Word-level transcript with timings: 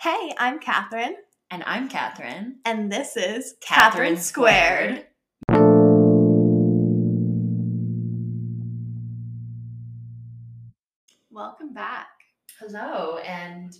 Hey, 0.00 0.32
I'm 0.38 0.60
Catherine, 0.60 1.16
And 1.50 1.64
I'm 1.66 1.88
Catherine. 1.88 2.60
and 2.64 2.90
this 2.92 3.16
is 3.16 3.54
Catherine 3.60 4.14
Catherine 4.14 4.16
Squared. 4.16 5.06
Welcome 11.30 11.72
back. 11.72 12.08
Hello, 12.58 13.18
and 13.18 13.76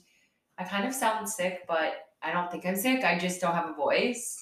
I 0.59 0.65
kind 0.65 0.87
of 0.87 0.95
sound 0.95 1.29
sick, 1.29 1.63
but 1.67 1.95
I 2.23 2.33
don't 2.33 2.51
think 2.51 2.67
I'm 2.67 2.77
sick. 2.77 3.05
I 3.05 3.19
just 3.19 3.41
don't 3.41 3.55
have 3.55 3.71
a 3.71 3.75
voice. 3.75 4.37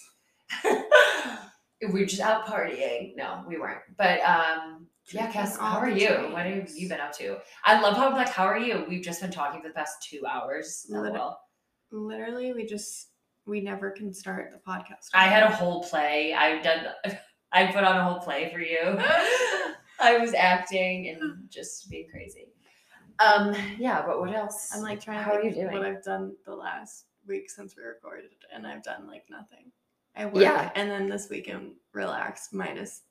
We're 1.83 2.07
just 2.07 2.23
out 2.23 2.47
partying. 2.47 3.17
No, 3.17 3.45
we 3.47 3.59
weren't. 3.59 3.83
But 3.97 4.21
um, 4.21 4.87
yeah, 5.13 5.31
Cass, 5.31 5.57
how 5.59 5.79
are 5.79 5.91
you? 5.91 6.09
What 6.33 6.47
have 6.47 6.71
you 6.75 6.89
been 6.89 7.01
up 7.01 7.13
to? 7.19 7.39
I 7.65 7.81
love 7.81 7.97
how 7.97 8.11
like 8.13 8.29
how 8.29 8.45
are 8.45 8.59
you? 8.59 8.85
We've 8.89 9.03
just 9.05 9.21
been 9.21 9.31
talking 9.31 9.61
for 9.61 9.69
the 9.69 9.75
past 9.75 10.07
two 10.09 10.27
hours. 10.27 10.87
Lit- 10.89 11.13
LOL. 11.13 11.39
Literally, 11.91 12.53
we 12.53 12.65
just 12.67 13.09
we 13.47 13.61
never 13.61 13.91
can 13.91 14.13
start 14.13 14.53
the 14.53 14.71
podcast. 14.71 15.09
I 15.15 15.25
had 15.25 15.45
a 15.45 15.51
whole 15.55 15.83
play. 15.85 16.33
I've 16.35 16.63
done. 16.63 16.87
I 17.53 17.67
put 17.67 17.85
on 17.85 17.97
a 17.97 18.05
whole 18.05 18.19
play 18.21 18.51
for 18.53 18.59
you. 18.59 18.79
I 20.01 20.19
was 20.19 20.35
acting 20.35 21.09
and 21.09 21.49
just 21.49 21.89
being 21.89 22.09
crazy. 22.11 22.49
Um. 23.19 23.55
Yeah, 23.79 24.05
but 24.05 24.21
what 24.21 24.35
else? 24.35 24.71
I'm 24.75 24.83
like 24.83 25.01
trying 25.03 25.19
to 25.19 25.25
How 25.25 25.33
are 25.37 25.43
you 25.43 25.67
of 25.67 25.73
what? 25.73 25.87
I've 25.87 26.03
done 26.05 26.35
the 26.45 26.55
last 26.55 27.05
week 27.27 27.49
since 27.51 27.77
we 27.77 27.83
recorded, 27.83 28.31
and 28.53 28.67
I've 28.67 28.83
done 28.83 29.07
like 29.07 29.25
nothing. 29.31 29.71
I 30.15 30.27
work, 30.27 30.37
Yeah. 30.43 30.71
and 30.75 30.91
then 30.91 31.09
this 31.09 31.29
weekend 31.31 31.73
relaxed, 31.93 32.53
minus 32.55 33.03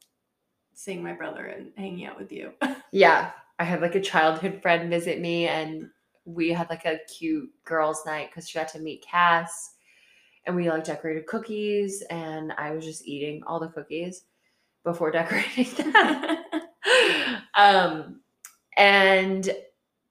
seeing 0.73 1.03
my 1.03 1.13
brother 1.13 1.45
and 1.45 1.71
hanging 1.77 2.05
out 2.05 2.19
with 2.19 2.31
you. 2.31 2.51
Yeah, 2.91 3.31
I 3.59 3.63
had 3.65 3.81
like 3.81 3.95
a 3.95 4.01
childhood 4.01 4.61
friend 4.61 4.89
visit 4.89 5.19
me, 5.19 5.47
and 5.47 5.89
we 6.25 6.49
had 6.49 6.69
like 6.69 6.85
a 6.85 6.99
cute 7.17 7.49
girls' 7.63 8.05
night 8.05 8.29
because 8.29 8.49
she 8.49 8.57
got 8.59 8.67
to 8.69 8.79
meet 8.79 9.05
Cass, 9.05 9.75
and 10.45 10.55
we 10.55 10.69
like 10.69 10.83
decorated 10.83 11.27
cookies, 11.27 12.01
and 12.09 12.51
I 12.57 12.71
was 12.71 12.83
just 12.83 13.07
eating 13.07 13.43
all 13.45 13.59
the 13.59 13.69
cookies 13.69 14.23
before 14.83 15.11
decorating 15.11 15.91
them. 15.91 16.37
um, 17.55 18.21
and 18.77 19.49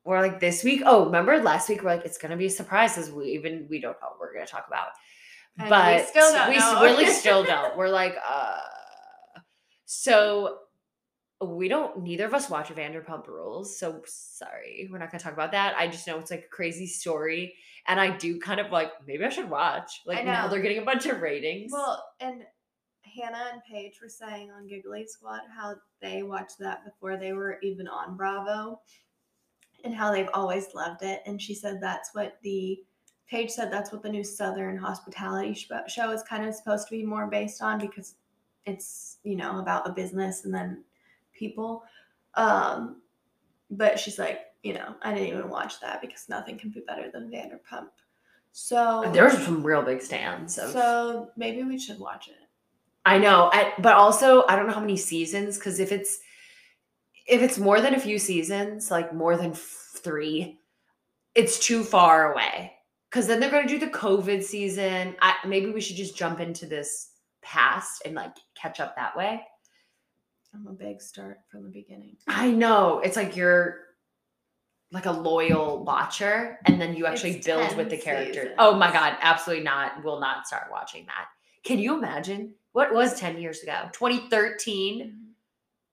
we're 0.05 0.21
like 0.21 0.41
this 0.41 0.63
week. 0.65 0.83
Oh, 0.85 1.07
remember 1.07 1.39
last 1.41 1.69
week? 1.69 1.83
We're 1.83 1.97
like 1.97 2.05
it's 2.05 2.19
gonna 2.19 2.37
be 2.37 2.49
surprises. 2.49 3.11
we 3.11 3.27
even 3.27 3.67
we 3.69 3.81
don't 3.81 3.97
know 4.01 4.09
what 4.09 4.21
we're 4.21 4.35
gonna 4.35 4.47
talk 4.47 4.67
about, 4.69 4.89
And 5.59 5.65
we 5.67 5.71
but 5.71 6.07
still 6.09 6.33
don't 6.33 6.51
we 6.51 6.59
know. 6.59 6.83
really 6.83 7.07
still 7.11 7.45
don't. 7.45 7.77
We're 7.77 7.89
like, 7.89 8.17
uh, 8.29 8.59
so 9.87 10.59
we 11.41 11.69
don't 11.69 12.03
neither 12.03 12.27
of 12.27 12.35
us 12.35 12.49
watch 12.49 12.69
Vanderpump 12.69 13.27
Rules, 13.27 13.79
so 13.79 14.03
sorry, 14.07 14.89
we're 14.91 14.99
not 14.99 15.11
gonna 15.11 15.23
talk 15.23 15.33
about 15.33 15.53
that. 15.53 15.75
I 15.77 15.89
just 15.89 16.07
know 16.07 16.19
it's 16.19 16.31
like 16.31 16.45
a 16.45 16.55
crazy 16.55 16.87
story, 16.87 17.55
and 17.87 18.01
I 18.01 18.17
do 18.17 18.39
kind 18.39 18.61
of 18.61 18.71
like 18.71 18.91
maybe 19.07 19.25
I 19.25 19.29
should 19.29 19.51
watch. 19.51 20.03
Like 20.07 20.25
now 20.25 20.49
they're 20.49 20.63
getting 20.63 20.79
a 20.79 20.85
bunch 20.85 21.07
of 21.07 21.21
ratings. 21.21 21.73
Well, 21.73 22.05
and 22.21 22.45
Hannah 23.03 23.51
and 23.53 23.63
Paige 23.71 24.01
were 24.03 24.09
saying 24.09 24.51
on 24.51 24.67
Giggly 24.67 25.07
Squad 25.07 25.43
how 25.55 25.75
they 26.01 26.23
watched 26.23 26.59
that 26.59 26.85
before 26.85 27.17
they 27.17 27.33
were 27.33 27.59
even 27.63 27.87
on 27.87 28.17
Bravo 28.17 28.81
and 29.85 29.95
how 29.95 30.13
they've 30.13 30.31
always 30.35 30.75
loved 30.75 31.03
it. 31.03 31.23
And 31.27 31.41
she 31.41 31.55
said 31.55 31.79
that's 31.81 32.11
what 32.15 32.39
the 32.43 32.81
Paige 33.29 33.51
said 33.51 33.73
that's 33.73 33.93
what 33.93 34.03
the 34.03 34.09
new 34.09 34.25
Southern 34.25 34.77
hospitality 34.77 35.55
show 35.89 36.11
is 36.11 36.23
kind 36.23 36.45
of 36.45 36.55
supposed 36.55 36.89
to 36.89 36.97
be 36.97 37.05
more 37.05 37.27
based 37.27 37.63
on 37.63 37.79
because 37.79 38.17
it's, 38.67 39.19
you 39.23 39.37
know, 39.37 39.61
about 39.61 39.89
a 39.89 39.93
business 39.93 40.45
and 40.45 40.55
then 40.55 40.83
people. 41.35 41.85
Um, 42.35 43.03
but 43.71 43.99
she's 43.99 44.19
like, 44.19 44.41
you 44.63 44.73
know, 44.73 44.95
I 45.03 45.13
didn't 45.13 45.29
even 45.29 45.49
watch 45.49 45.81
that 45.81 46.01
because 46.01 46.29
nothing 46.29 46.59
can 46.59 46.71
be 46.71 46.81
better 46.81 47.11
than 47.11 47.31
Vanderpump. 47.31 47.89
So 48.53 49.11
there 49.13 49.25
was 49.25 49.35
some 49.35 49.65
real 49.65 49.83
big 49.83 50.01
stands. 50.01 50.59
Of, 50.59 50.71
so 50.71 51.31
maybe 51.37 51.63
we 51.65 51.79
should 51.79 51.99
watch 51.99 52.29
it. 52.29 52.37
I 53.05 53.19
know, 53.19 53.51
I, 53.53 53.75
but 53.79 53.95
also 53.95 54.45
I 54.49 54.57
don't 54.57 54.67
know 54.67 54.73
how 54.73 54.81
many 54.81 54.97
seasons 54.97 55.59
because 55.59 55.81
if 55.81 55.93
it's 55.93 56.21
if 57.27 57.43
it's 57.43 57.59
more 57.59 57.81
than 57.81 57.95
a 57.95 58.01
few 58.01 58.19
seasons, 58.19 58.91
like 58.91 59.13
more 59.13 59.37
than 59.37 59.53
f- 59.53 59.93
three, 59.97 60.59
it's 61.35 61.59
too 61.59 61.83
far 61.83 62.33
away. 62.33 62.73
Because 63.11 63.27
then 63.27 63.41
they're 63.41 63.51
going 63.51 63.67
to 63.67 63.79
do 63.79 63.85
the 63.85 63.93
COVID 63.93 64.43
season. 64.43 65.17
I, 65.21 65.35
maybe 65.47 65.71
we 65.71 65.81
should 65.81 65.97
just 65.97 66.17
jump 66.17 66.41
into 66.41 66.67
this 66.67 67.11
past 67.43 68.03
and 68.05 68.15
like 68.15 68.35
catch 68.55 68.81
up 68.81 68.97
that 68.97 69.17
way. 69.17 69.43
I'm 70.55 70.67
a 70.69 70.73
big 70.73 71.01
start 71.03 71.39
from 71.51 71.65
the 71.65 71.71
beginning. 71.71 72.17
I 72.29 72.51
know 72.51 73.01
it's 73.01 73.17
like 73.17 73.37
you're 73.37 73.81
like 74.93 75.07
a 75.07 75.13
loyal 75.13 75.83
watcher, 75.85 76.59
and 76.67 76.81
then 76.81 76.95
you 76.95 77.07
actually 77.07 77.37
It's 77.37 77.47
build 77.47 77.77
with 77.77 77.91
the 77.91 77.97
character. 77.97 78.55
Oh 78.59 78.75
my 78.77 78.93
god, 78.93 79.17
absolutely 79.21 79.65
not. 79.65 80.05
Will 80.05 80.21
not 80.21 80.47
start 80.47 80.69
watching 80.71 81.07
that. 81.07 81.27
Can 81.65 81.79
you 81.79 81.97
imagine 81.97 82.55
what 82.73 82.95
was 82.95 83.19
ten 83.19 83.39
years 83.41 83.63
ago? 83.63 83.89
2013. 83.93 85.21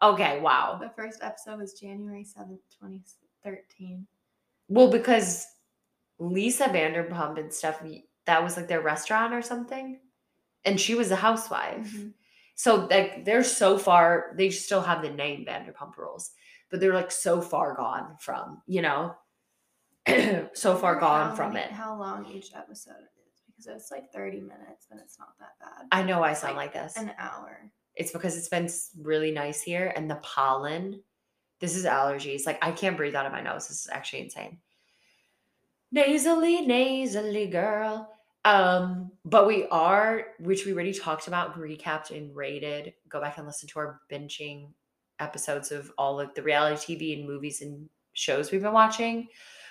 Okay, 0.03 0.39
wow. 0.39 0.77
The 0.81 0.89
first 0.89 1.19
episode 1.23 1.59
was 1.59 1.73
January 1.73 2.23
7th, 2.23 2.59
2013. 2.79 4.05
Well, 4.67 4.89
because 4.89 5.45
Lisa 6.19 6.65
Vanderpump 6.65 7.39
and 7.39 7.53
stuff, 7.53 7.83
that 8.25 8.43
was 8.43 8.57
like 8.57 8.67
their 8.67 8.81
restaurant 8.81 9.33
or 9.33 9.41
something, 9.41 9.99
and 10.65 10.79
she 10.79 10.95
was 10.95 11.11
a 11.11 11.15
housewife. 11.15 11.91
Mhm. 11.93 12.13
So 12.55 12.87
like 12.89 13.25
they're 13.25 13.43
so 13.43 13.77
far, 13.77 14.33
they 14.37 14.49
still 14.49 14.81
have 14.81 15.01
the 15.01 15.09
name 15.09 15.45
Vanderpump 15.45 15.97
Rules, 15.97 16.31
but 16.69 16.79
they're 16.79 16.93
like 16.93 17.11
so 17.11 17.41
far 17.41 17.75
gone 17.75 18.15
from, 18.19 18.61
you 18.67 18.81
know, 18.81 19.15
so 20.53 20.75
far 20.75 20.99
gone 20.99 21.35
from 21.35 21.53
many- 21.53 21.65
it. 21.65 21.71
How 21.71 21.97
long 21.97 22.25
each 22.25 22.51
episode 22.55 22.93
is 22.93 23.41
because 23.47 23.67
it's 23.67 23.91
like 23.91 24.11
30 24.11 24.41
minutes, 24.41 24.87
then 24.89 24.99
it's 24.99 25.19
not 25.19 25.37
that 25.39 25.59
bad. 25.59 25.87
I 25.91 26.03
know 26.03 26.23
I 26.23 26.33
sound 26.33 26.55
like, 26.55 26.73
this. 26.73 26.97
An 26.97 27.11
hour. 27.17 27.71
It's 27.95 28.11
because 28.11 28.37
it's 28.37 28.49
been 28.49 28.69
really 28.99 29.31
nice 29.31 29.61
here 29.61 29.93
and 29.95 30.09
the 30.09 30.15
pollen. 30.15 31.01
This 31.59 31.75
is 31.75 31.85
allergies. 31.85 32.45
Like 32.45 32.63
I 32.63 32.71
can't 32.71 32.97
breathe 32.97 33.15
out 33.15 33.25
of 33.25 33.31
my 33.31 33.41
nose. 33.41 33.67
This 33.67 33.81
is 33.81 33.89
actually 33.91 34.21
insane. 34.23 34.59
Nasally, 35.91 36.61
nasally 36.65 37.47
girl. 37.47 38.09
Um, 38.43 39.11
but 39.23 39.45
we 39.47 39.65
are, 39.67 40.27
which 40.39 40.65
we 40.65 40.73
already 40.73 40.93
talked 40.93 41.27
about, 41.27 41.57
recapped 41.59 42.11
and 42.15 42.35
rated. 42.35 42.93
Go 43.07 43.21
back 43.21 43.37
and 43.37 43.45
listen 43.45 43.69
to 43.69 43.79
our 43.79 44.01
binging 44.11 44.69
episodes 45.19 45.71
of 45.71 45.91
all 45.97 46.19
of 46.19 46.33
the 46.33 46.41
reality 46.41 46.97
TV 46.97 47.19
and 47.19 47.27
movies 47.27 47.61
and 47.61 47.87
shows 48.13 48.51
we've 48.51 48.63
been 48.63 48.73
watching. 48.73 49.27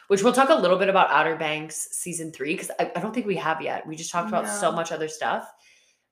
Which 0.07 0.25
we'll 0.25 0.33
talk 0.33 0.49
a 0.49 0.55
little 0.55 0.77
bit 0.79 0.89
about 0.89 1.11
Outer 1.11 1.37
Banks 1.37 1.89
season 1.93 2.33
three 2.33 2.55
because 2.55 2.71
I, 2.81 2.91
I 2.97 3.01
don't 3.01 3.15
think 3.15 3.27
we 3.27 3.37
have 3.37 3.63
yet. 3.63 3.87
We 3.87 3.95
just 3.95 4.11
talked 4.11 4.29
about 4.29 4.49
so 4.49 4.73
much 4.73 4.91
other 4.91 5.07
stuff. 5.07 5.49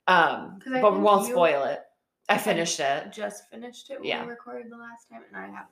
Um, 0.07 0.61
I 0.73 0.81
but 0.81 0.95
we 0.95 1.01
won't 1.01 1.27
spoil 1.27 1.65
it. 1.65 1.81
I 2.29 2.35
I 2.35 2.39
finished 2.39 2.79
it. 2.79 3.13
Just 3.13 3.51
finished 3.51 3.91
it 3.91 3.99
when 3.99 4.09
Yeah. 4.09 4.23
we 4.25 4.31
recorded 4.31 4.71
the 4.71 4.77
last 4.77 5.09
time, 5.11 5.23
and 5.27 5.37
I 5.37 5.47
haven't 5.47 5.67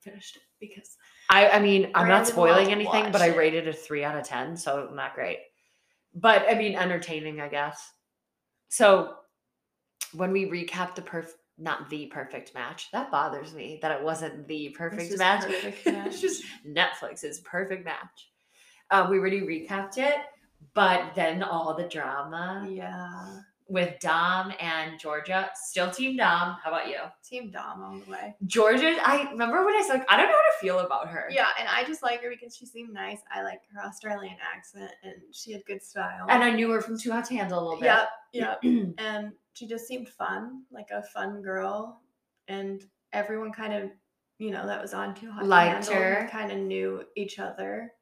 finished 0.00 0.36
it 0.36 0.42
because 0.60 0.96
I, 1.30 1.48
I 1.48 1.60
mean, 1.60 1.90
I'm 1.94 2.08
not 2.08 2.26
spoiling 2.26 2.72
anything, 2.72 3.10
but 3.10 3.22
I 3.22 3.34
rated 3.34 3.68
a 3.68 3.72
three 3.72 4.04
out 4.04 4.16
of 4.18 4.24
10, 4.24 4.56
so 4.56 4.90
not 4.92 5.14
great. 5.14 5.38
But 6.14 6.46
I 6.48 6.54
mean, 6.54 6.76
entertaining, 6.76 7.40
I 7.40 7.48
guess. 7.48 7.92
So 8.68 9.14
when 10.12 10.32
we 10.32 10.46
recap 10.46 10.94
the 10.94 11.02
perf, 11.02 11.28
not 11.58 11.90
the 11.90 12.06
perfect 12.06 12.54
match, 12.54 12.88
that 12.92 13.10
bothers 13.10 13.54
me 13.54 13.78
that 13.82 13.92
it 13.92 14.02
wasn't 14.02 14.48
the 14.48 14.70
perfect 14.78 15.16
match. 15.18 15.44
perfect 15.44 15.86
it's 15.86 16.20
just 16.20 16.42
Netflix's 16.66 17.40
perfect 17.40 17.84
match. 17.84 18.30
Um, 18.90 19.10
we 19.10 19.18
already 19.18 19.42
recapped 19.42 19.98
it, 19.98 20.16
but 20.74 21.14
then 21.14 21.42
all 21.42 21.74
the 21.74 21.88
drama 21.88 22.66
yeah, 22.68 23.40
with 23.70 24.00
Dom 24.00 24.52
and 24.58 24.98
Georgia, 24.98 25.48
still 25.54 25.90
Team 25.90 26.16
Dom. 26.16 26.56
How 26.62 26.70
about 26.70 26.88
you? 26.88 26.98
Team 27.24 27.52
Dom 27.52 27.82
all 27.82 27.98
the 28.04 28.10
way. 28.10 28.34
Georgia, 28.46 28.96
I 29.04 29.28
remember 29.30 29.64
when 29.64 29.76
I 29.76 29.84
said, 29.86 29.98
like, 29.98 30.10
I 30.10 30.16
don't 30.16 30.26
know 30.26 30.32
how 30.32 30.58
to 30.58 30.60
feel 30.60 30.78
about 30.80 31.08
her. 31.08 31.28
Yeah, 31.30 31.46
and 31.58 31.68
I 31.68 31.84
just 31.84 32.02
like 32.02 32.20
her 32.22 32.30
because 32.30 32.56
she 32.56 32.66
seemed 32.66 32.92
nice. 32.92 33.20
I 33.32 33.42
like 33.42 33.60
her 33.72 33.80
Australian 33.86 34.36
accent, 34.54 34.90
and 35.04 35.14
she 35.30 35.52
had 35.52 35.64
good 35.66 35.82
style. 35.82 36.26
And 36.28 36.42
I 36.42 36.50
knew 36.50 36.68
her 36.72 36.82
from 36.82 36.98
Too 36.98 37.12
Hot 37.12 37.24
to 37.26 37.36
Handle 37.36 37.60
a 37.60 37.62
little 37.62 37.80
bit. 37.80 37.86
Yep, 38.32 38.58
yep. 38.62 38.94
and 38.98 39.32
she 39.54 39.68
just 39.68 39.86
seemed 39.86 40.08
fun, 40.08 40.64
like 40.72 40.88
a 40.92 41.04
fun 41.04 41.40
girl, 41.40 42.02
and 42.48 42.82
everyone 43.12 43.52
kind 43.52 43.72
of, 43.72 43.90
you 44.38 44.50
know, 44.50 44.66
that 44.66 44.82
was 44.82 44.94
on 44.94 45.14
Too 45.14 45.30
Hot 45.30 45.44
to 45.44 45.54
Handle 45.54 45.94
her. 45.94 46.28
kind 46.32 46.50
of 46.50 46.58
knew 46.58 47.04
each 47.16 47.38
other. 47.38 47.92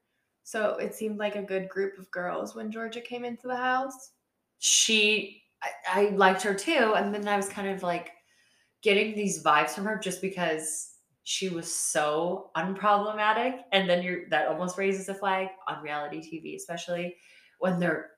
So 0.44 0.76
it 0.76 0.94
seemed 0.94 1.18
like 1.18 1.36
a 1.36 1.42
good 1.42 1.68
group 1.68 1.98
of 1.98 2.10
girls 2.10 2.54
when 2.54 2.72
Georgia 2.72 3.02
came 3.02 3.26
into 3.26 3.48
the 3.48 3.56
house. 3.56 4.12
She, 4.56 5.42
I, 5.62 5.70
I 6.02 6.08
liked 6.10 6.42
her 6.42 6.54
too. 6.54 6.94
And 6.96 7.14
then 7.14 7.26
I 7.26 7.36
was 7.36 7.48
kind 7.48 7.68
of 7.68 7.82
like 7.82 8.10
getting 8.82 9.14
these 9.14 9.42
vibes 9.42 9.70
from 9.70 9.84
her 9.84 9.98
just 9.98 10.20
because 10.20 10.90
she 11.24 11.48
was 11.48 11.72
so 11.72 12.50
unproblematic. 12.56 13.60
And 13.72 13.88
then 13.88 14.02
you're, 14.02 14.28
that 14.30 14.48
almost 14.48 14.78
raises 14.78 15.08
a 15.08 15.14
flag 15.14 15.48
on 15.66 15.82
reality 15.82 16.20
TV, 16.20 16.56
especially 16.56 17.16
when 17.58 17.78
they're 17.78 18.10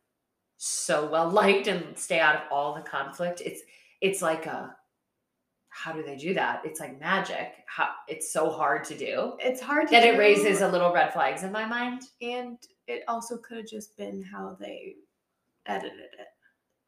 so 0.58 1.08
well 1.10 1.28
liked 1.28 1.66
and 1.66 1.98
stay 1.98 2.20
out 2.20 2.36
of 2.36 2.42
all 2.52 2.74
the 2.74 2.82
conflict. 2.82 3.40
It's, 3.44 3.62
it's 4.00 4.22
like 4.22 4.46
a, 4.46 4.76
how 5.70 5.92
do 5.92 6.02
they 6.02 6.16
do 6.16 6.34
that? 6.34 6.62
It's 6.64 6.80
like 6.80 7.00
magic. 7.00 7.54
How 7.66 7.88
it's 8.08 8.32
so 8.32 8.50
hard 8.50 8.84
to 8.84 8.98
do. 8.98 9.34
It's 9.38 9.60
hard 9.60 9.86
to 9.86 9.92
That 9.92 10.04
it 10.04 10.18
raises 10.18 10.60
a 10.60 10.68
little 10.68 10.92
red 10.92 11.12
flags 11.12 11.42
in 11.42 11.52
my 11.52 11.64
mind. 11.64 12.02
and 12.20 12.58
it 12.86 13.04
also 13.06 13.38
could 13.38 13.58
have 13.58 13.66
just 13.66 13.96
been 13.96 14.22
how 14.22 14.56
they 14.58 14.96
edited 15.66 15.98
it. 15.98 16.26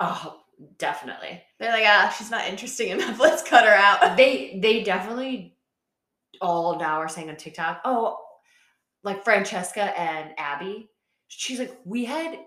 Oh, 0.01 0.41
definitely. 0.79 1.43
They're 1.59 1.73
like, 1.73 1.85
ah, 1.87 2.15
she's 2.17 2.31
not 2.31 2.49
interesting 2.49 2.89
enough. 2.91 3.21
Let's 3.21 3.43
cut 3.43 3.65
her 3.65 3.75
out. 3.75 4.17
They 4.17 4.59
they 4.63 4.83
definitely 4.83 5.57
all 6.41 6.79
now 6.79 6.99
are 6.99 7.09
saying 7.09 7.31
on 7.31 7.37
TikTok, 7.37 7.81
oh, 7.85 8.19
like 9.05 9.25
Francesca 9.25 9.99
and 9.99 10.33
Abby. 10.39 10.89
She's 11.29 11.59
like, 11.59 11.79
we 11.85 12.05
had 12.05 12.39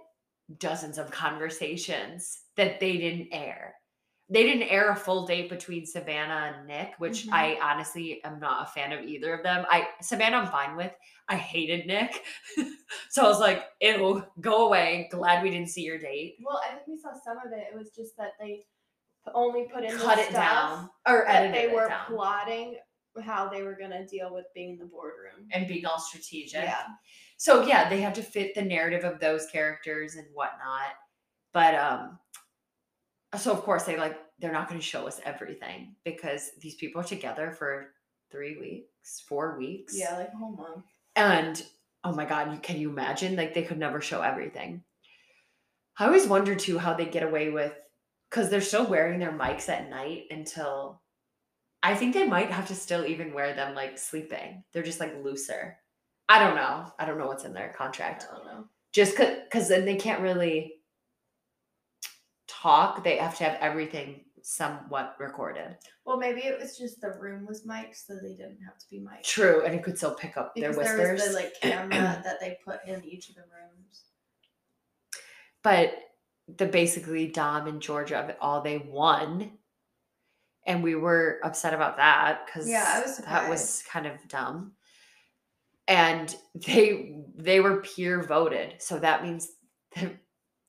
dozens 0.59 0.97
of 0.97 1.11
conversations 1.11 2.39
that 2.55 2.79
they 2.79 2.97
didn't 2.97 3.29
air. 3.31 3.75
They 4.27 4.41
didn't 4.43 4.63
air 4.63 4.89
a 4.89 4.95
full 4.95 5.27
date 5.27 5.49
between 5.49 5.85
Savannah 5.85 6.55
and 6.57 6.67
Nick, 6.67 6.93
which 6.97 7.27
Mhm. 7.27 7.33
I 7.33 7.59
honestly 7.61 8.23
am 8.23 8.39
not 8.39 8.63
a 8.63 8.71
fan 8.71 8.91
of 8.91 9.03
either 9.05 9.33
of 9.35 9.43
them. 9.43 9.65
I 9.69 9.87
Savannah 10.01 10.37
I'm 10.37 10.47
fine 10.47 10.75
with. 10.75 10.91
I 11.27 11.35
hated 11.35 11.85
Nick. 11.85 12.23
so 13.09 13.23
I 13.23 13.27
was 13.27 13.39
like, 13.39 13.63
ew, 13.81 14.25
go 14.41 14.65
away. 14.67 15.07
Glad 15.11 15.43
we 15.43 15.51
didn't 15.51 15.69
see 15.69 15.83
your 15.83 15.99
date. 15.99 16.37
Well, 16.43 16.59
I 16.67 16.73
think 16.73 16.87
we 16.87 16.97
saw 16.97 17.13
some 17.23 17.37
of 17.37 17.51
it. 17.53 17.67
It 17.71 17.77
was 17.77 17.91
just 17.91 18.17
that 18.17 18.31
they 18.39 18.65
only 19.33 19.67
put 19.73 19.83
in 19.83 19.95
Cut 19.97 20.17
it 20.19 20.31
down. 20.31 20.89
Or 21.07 21.23
that 21.27 21.43
edited 21.43 21.55
they 21.55 21.71
it 21.71 21.75
were 21.75 21.87
down. 21.89 22.05
plotting 22.07 22.77
how 23.23 23.47
they 23.47 23.63
were 23.63 23.75
gonna 23.79 24.05
deal 24.07 24.33
with 24.33 24.45
being 24.53 24.71
in 24.73 24.79
the 24.79 24.85
boardroom. 24.85 25.47
and 25.51 25.67
being 25.67 25.85
all 25.85 25.99
strategic. 25.99 26.63
Yeah. 26.63 26.83
So 27.37 27.63
yeah, 27.63 27.89
they 27.89 28.01
have 28.01 28.13
to 28.13 28.23
fit 28.23 28.55
the 28.55 28.61
narrative 28.63 29.03
of 29.03 29.19
those 29.19 29.45
characters 29.51 30.15
and 30.15 30.27
whatnot. 30.33 30.93
But 31.53 31.75
um 31.75 32.19
so 33.37 33.51
of 33.51 33.61
course 33.61 33.83
they 33.83 33.97
like 33.97 34.17
they're 34.39 34.51
not 34.51 34.67
going 34.67 34.79
to 34.79 34.85
show 34.85 35.07
us 35.07 35.21
everything 35.23 35.95
because 36.03 36.51
these 36.61 36.75
people 36.75 37.01
are 37.01 37.05
together 37.05 37.51
for 37.51 37.93
3 38.31 38.57
weeks, 38.59 39.21
4 39.27 39.57
weeks. 39.57 39.97
Yeah, 39.97 40.17
like 40.17 40.31
a 40.33 40.37
whole 40.37 40.51
month. 40.51 40.85
And 41.15 41.61
oh 42.03 42.13
my 42.13 42.25
god, 42.25 42.61
can 42.61 42.77
you 42.77 42.89
imagine 42.89 43.35
like 43.35 43.53
they 43.53 43.63
could 43.63 43.79
never 43.79 44.01
show 44.01 44.21
everything. 44.21 44.83
I 45.97 46.05
always 46.05 46.27
wonder 46.27 46.55
too 46.55 46.77
how 46.77 46.93
they 46.93 47.05
get 47.05 47.23
away 47.23 47.49
with 47.49 47.73
cuz 48.29 48.49
they're 48.49 48.61
still 48.61 48.85
wearing 48.85 49.19
their 49.19 49.31
mics 49.31 49.69
at 49.69 49.89
night 49.89 50.25
until 50.29 51.01
I 51.81 51.95
think 51.95 52.13
they 52.13 52.27
might 52.27 52.51
have 52.51 52.67
to 52.67 52.75
still 52.75 53.05
even 53.05 53.33
wear 53.33 53.53
them 53.53 53.75
like 53.75 53.97
sleeping. 53.97 54.63
They're 54.73 54.83
just 54.83 54.99
like 54.99 55.23
looser. 55.23 55.77
I 56.27 56.39
don't 56.39 56.55
know. 56.55 56.91
I 56.99 57.05
don't 57.05 57.17
know 57.17 57.27
what's 57.27 57.45
in 57.45 57.53
their 57.53 57.69
contract. 57.69 58.25
I 58.29 58.35
don't 58.35 58.45
know. 58.45 58.65
Just 58.91 59.15
cuz 59.15 59.67
then 59.67 59.85
they 59.85 59.95
can't 59.95 60.21
really 60.21 60.81
talk. 62.65 63.03
They 63.03 63.17
have 63.17 63.37
to 63.37 63.43
have 63.43 63.57
everything 63.61 64.21
somewhat 64.41 65.15
recorded. 65.19 65.77
Well, 66.05 66.17
maybe 66.17 66.41
it 66.41 66.59
was 66.59 66.77
just 66.77 67.01
the 67.01 67.11
room 67.19 67.45
was 67.47 67.65
mic'd, 67.65 67.95
so 67.95 68.15
they 68.21 68.33
didn't 68.33 68.59
have 68.63 68.77
to 68.77 68.85
be 68.89 68.99
mic'd. 68.99 69.25
True, 69.25 69.63
and 69.65 69.73
it 69.73 69.83
could 69.83 69.97
still 69.97 70.13
pick 70.15 70.37
up 70.37 70.53
Because 70.55 70.75
their 70.75 70.97
there 70.97 71.13
was 71.13 71.27
the 71.27 71.33
like 71.33 71.53
camera 71.61 72.21
that 72.23 72.39
they 72.39 72.57
put 72.63 72.79
in 72.87 73.03
each 73.03 73.29
of 73.29 73.35
the 73.35 73.41
rooms. 73.41 74.03
but 75.63 75.93
the 76.57 76.65
basically 76.67 77.27
Dom 77.27 77.65
and 77.67 77.81
Georgia 77.81 78.19
of 78.19 78.29
it 78.29 78.37
all 78.39 78.61
they 78.61 78.77
won. 78.77 79.51
And 80.67 80.83
we 80.83 80.95
were 80.95 81.39
upset 81.43 81.73
about 81.73 81.97
that 81.97 82.45
because 82.45 82.67
Yeah, 82.69 83.01
was 83.01 83.17
that 83.17 83.49
was 83.49 83.83
kind 83.91 84.05
of 84.05 84.13
dumb. 84.27 84.73
And 85.87 86.35
they 86.67 87.23
they 87.35 87.59
were 87.61 87.81
peer 87.81 88.21
voted. 88.23 88.75
So 88.79 88.99
that 88.99 89.23
means 89.23 89.49
that 89.95 90.15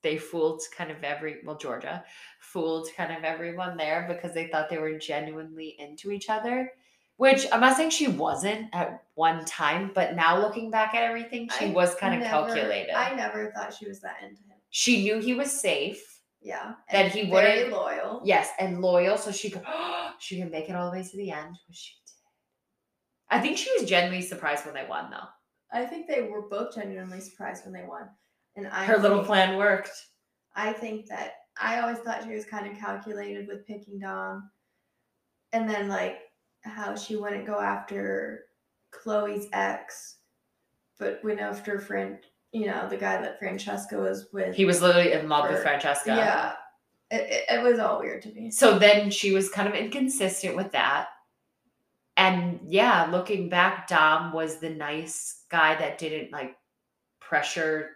they 0.02 0.16
fooled 0.18 0.62
kind 0.76 0.90
of 0.90 1.02
every 1.02 1.38
well, 1.44 1.56
Georgia 1.56 2.04
fooled 2.40 2.88
kind 2.96 3.12
of 3.16 3.24
everyone 3.24 3.76
there 3.76 4.06
because 4.08 4.34
they 4.34 4.46
thought 4.48 4.68
they 4.70 4.78
were 4.78 4.98
genuinely 4.98 5.74
into 5.78 6.10
each 6.10 6.28
other. 6.28 6.72
Which 7.16 7.46
I'm 7.50 7.60
not 7.60 7.76
saying 7.78 7.90
she 7.90 8.08
wasn't 8.08 8.68
at 8.74 9.02
one 9.14 9.44
time, 9.46 9.90
but 9.94 10.14
now 10.14 10.38
looking 10.38 10.70
back 10.70 10.94
at 10.94 11.02
everything, 11.02 11.48
she 11.58 11.66
I 11.66 11.70
was 11.70 11.94
kind 11.94 12.14
of 12.14 12.20
never- 12.20 12.30
calculated. 12.46 12.94
I 12.94 13.14
never 13.14 13.50
thought 13.52 13.72
she 13.72 13.88
was 13.88 14.00
that 14.02 14.16
into 14.22 14.42
him. 14.42 14.58
she 14.70 15.02
knew 15.02 15.18
he 15.18 15.32
was 15.32 15.50
safe. 15.50 16.20
Yeah. 16.42 16.74
That 16.92 17.06
and 17.06 17.12
he 17.12 17.30
wouldn't- 17.30 17.72
loyal. 17.72 18.20
Yes, 18.22 18.50
and 18.60 18.82
loyal, 18.82 19.16
so 19.16 19.32
she 19.32 19.48
could 19.50 19.64
she 20.18 20.40
could 20.42 20.50
make 20.50 20.68
it 20.68 20.76
all 20.76 20.90
the 20.90 20.98
way 20.98 21.02
to 21.02 21.16
the 21.16 21.30
end, 21.30 21.56
which 21.66 21.78
she 21.78 21.94
did. 21.94 23.36
I 23.36 23.40
think 23.40 23.56
she 23.56 23.72
was 23.78 23.88
genuinely 23.88 24.20
surprised 24.24 24.64
when 24.66 24.74
they 24.74 24.86
won, 24.88 25.10
though. 25.10 25.26
I 25.72 25.84
think 25.86 26.06
they 26.06 26.22
were 26.22 26.42
both 26.42 26.74
genuinely 26.74 27.20
surprised 27.20 27.64
when 27.64 27.72
they 27.72 27.84
won. 27.88 28.08
And 28.56 28.66
I 28.68 28.84
Her 28.84 28.98
little 28.98 29.18
think- 29.18 29.26
plan 29.28 29.56
worked. 29.56 29.90
I 30.54 30.72
think 30.72 31.06
that 31.06 31.34
I 31.60 31.80
always 31.80 31.98
thought 31.98 32.24
she 32.24 32.34
was 32.34 32.44
kind 32.44 32.70
of 32.70 32.78
calculated 32.78 33.46
with 33.46 33.66
picking 33.66 33.98
Dom. 33.98 34.50
And 35.52 35.68
then 35.68 35.88
like 35.88 36.18
how 36.62 36.96
she 36.96 37.16
wouldn't 37.16 37.46
go 37.46 37.60
after 37.60 38.46
Chloe's 38.90 39.46
ex, 39.52 40.16
but 40.98 41.22
went 41.22 41.40
after 41.40 41.78
friend 41.78 42.18
you 42.52 42.66
know, 42.66 42.88
the 42.88 42.96
guy 42.96 43.20
that 43.20 43.38
Francesca 43.38 43.98
was 43.98 44.28
with. 44.32 44.54
He 44.56 44.64
was 44.64 44.80
literally 44.80 45.12
in 45.12 45.28
love 45.28 45.50
with 45.50 45.62
Francesca. 45.62 46.08
Yeah. 46.16 46.52
It, 47.10 47.30
it, 47.30 47.58
it 47.58 47.62
was 47.62 47.78
all 47.78 47.98
weird 48.00 48.22
to 48.22 48.32
me. 48.32 48.50
So 48.50 48.78
then 48.78 49.10
she 49.10 49.32
was 49.32 49.50
kind 49.50 49.68
of 49.68 49.74
inconsistent 49.74 50.56
with 50.56 50.72
that. 50.72 51.08
And 52.16 52.60
yeah, 52.66 53.08
looking 53.12 53.50
back, 53.50 53.88
Dom 53.88 54.32
was 54.32 54.58
the 54.58 54.70
nice 54.70 55.42
guy 55.50 55.74
that 55.74 55.98
didn't 55.98 56.32
like 56.32 56.56
pressure 57.20 57.90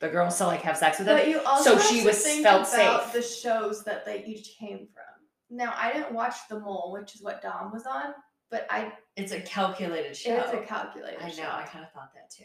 the 0.00 0.08
girls 0.08 0.36
to 0.38 0.46
like 0.46 0.62
have 0.62 0.76
sex 0.76 0.98
with 0.98 1.08
him. 1.08 1.16
But 1.16 1.28
you 1.28 1.40
also 1.42 1.76
So 1.76 1.82
she 1.88 2.00
to 2.00 2.06
was 2.06 2.26
felt 2.42 2.66
safe. 2.66 3.12
the 3.12 3.22
shows 3.22 3.82
that 3.84 4.04
they 4.04 4.24
each 4.24 4.56
came 4.58 4.86
from. 4.92 5.04
Now 5.50 5.72
I 5.76 5.92
didn't 5.92 6.12
watch 6.12 6.34
The 6.50 6.60
Mole, 6.60 6.90
which 6.92 7.14
is 7.14 7.22
what 7.22 7.40
Dom 7.42 7.72
was 7.72 7.86
on, 7.86 8.12
but 8.50 8.66
I 8.70 8.92
It's 9.16 9.32
a 9.32 9.40
calculated 9.40 10.16
show. 10.16 10.34
it's 10.36 10.52
a 10.52 10.58
calculated 10.66 11.20
I 11.22 11.30
show. 11.30 11.42
know. 11.44 11.50
I 11.50 11.62
kind 11.62 11.84
of 11.84 11.92
thought 11.92 12.12
that 12.14 12.30
too. 12.30 12.44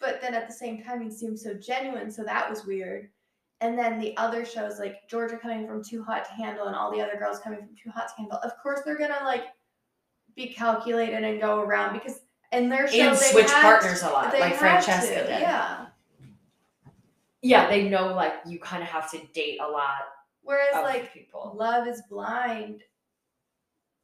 but 0.00 0.20
then 0.20 0.34
at 0.34 0.46
the 0.46 0.54
same 0.54 0.82
time 0.82 1.02
he 1.02 1.10
seemed 1.10 1.38
so 1.38 1.54
genuine 1.54 2.10
so 2.10 2.22
that 2.24 2.48
was 2.48 2.64
weird 2.64 3.10
and 3.60 3.76
then 3.76 3.98
the 3.98 4.16
other 4.16 4.44
shows 4.44 4.78
like 4.78 4.96
georgia 5.10 5.36
coming 5.36 5.66
from 5.66 5.82
too 5.82 6.04
hot 6.04 6.24
to 6.24 6.30
handle 6.32 6.66
and 6.68 6.76
all 6.76 6.92
the 6.92 7.00
other 7.00 7.16
girls 7.18 7.40
coming 7.40 7.58
from 7.58 7.74
too 7.74 7.90
hot 7.90 8.06
to 8.08 8.14
handle 8.16 8.38
of 8.44 8.52
course 8.62 8.80
they're 8.84 8.96
gonna 8.96 9.18
like 9.24 9.46
be 10.36 10.46
calculated 10.54 11.24
and 11.24 11.40
go 11.40 11.60
around 11.60 11.92
because 11.94 12.20
in 12.52 12.68
their 12.68 12.86
show 12.86 12.96
And 13.08 13.16
they 13.18 13.20
switch 13.20 13.48
partners 13.48 14.02
a 14.04 14.10
lot, 14.10 14.32
like 14.38 14.54
Francesca 14.54 15.14
to, 15.14 15.20
did. 15.26 15.40
yeah 15.40 15.86
Yeah, 17.42 17.68
they 17.68 17.88
know 17.88 18.14
like 18.14 18.34
you 18.46 18.58
kind 18.58 18.82
of 18.82 18.88
have 18.88 19.10
to 19.12 19.18
date 19.32 19.58
a 19.60 19.68
lot 19.68 20.02
whereas 20.48 20.82
like 20.82 21.12
people. 21.12 21.54
love 21.56 21.86
is 21.86 22.02
blind 22.08 22.82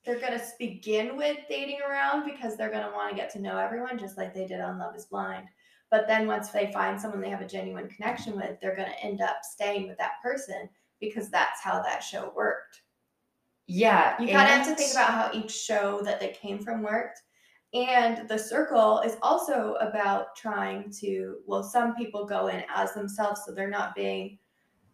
they're 0.05 0.21
gonna 0.21 0.43
begin 0.59 1.17
with 1.17 1.39
dating 1.49 1.79
around 1.89 2.27
because 2.27 2.57
they're 2.57 2.71
gonna 2.71 2.93
want 2.93 3.11
to 3.11 3.17
get 3.17 3.31
to 3.31 3.41
know 3.41 3.57
everyone 3.57 3.99
just 3.99 4.19
like 4.19 4.35
they 4.35 4.47
did 4.47 4.61
on 4.61 4.79
love 4.79 4.95
is 4.95 5.07
blind 5.07 5.49
but 5.91 6.07
then 6.07 6.27
once 6.27 6.51
they 6.51 6.71
find 6.71 7.01
someone 7.01 7.23
they 7.23 7.31
have 7.31 7.41
a 7.41 7.47
genuine 7.47 7.89
connection 7.89 8.37
with 8.37 8.61
they're 8.61 8.77
gonna 8.77 8.95
end 9.03 9.23
up 9.23 9.39
staying 9.43 9.89
with 9.89 9.97
that 9.97 10.21
person 10.23 10.69
because 11.01 11.31
that's 11.31 11.63
how 11.63 11.81
that 11.83 12.05
show 12.05 12.31
worked 12.37 12.83
Yeah, 13.67 14.21
you 14.21 14.29
kind 14.29 14.43
of 14.43 14.59
have 14.59 14.69
to 14.69 14.75
think 14.75 14.93
about 14.93 15.11
how 15.11 15.31
each 15.33 15.53
show 15.53 16.03
that 16.03 16.21
they 16.21 16.29
came 16.29 16.59
from 16.59 16.83
worked 16.83 17.23
and 17.75 18.29
the 18.29 18.39
circle 18.39 19.01
is 19.01 19.17
also 19.21 19.75
about 19.81 20.37
trying 20.37 20.91
to 20.91 21.39
well 21.47 21.63
some 21.63 21.95
people 21.97 22.25
go 22.25 22.47
in 22.47 22.63
as 22.75 22.95
themselves 22.95 23.43
so 23.45 23.53
they're 23.53 23.69
not 23.69 23.95
being 23.95 24.39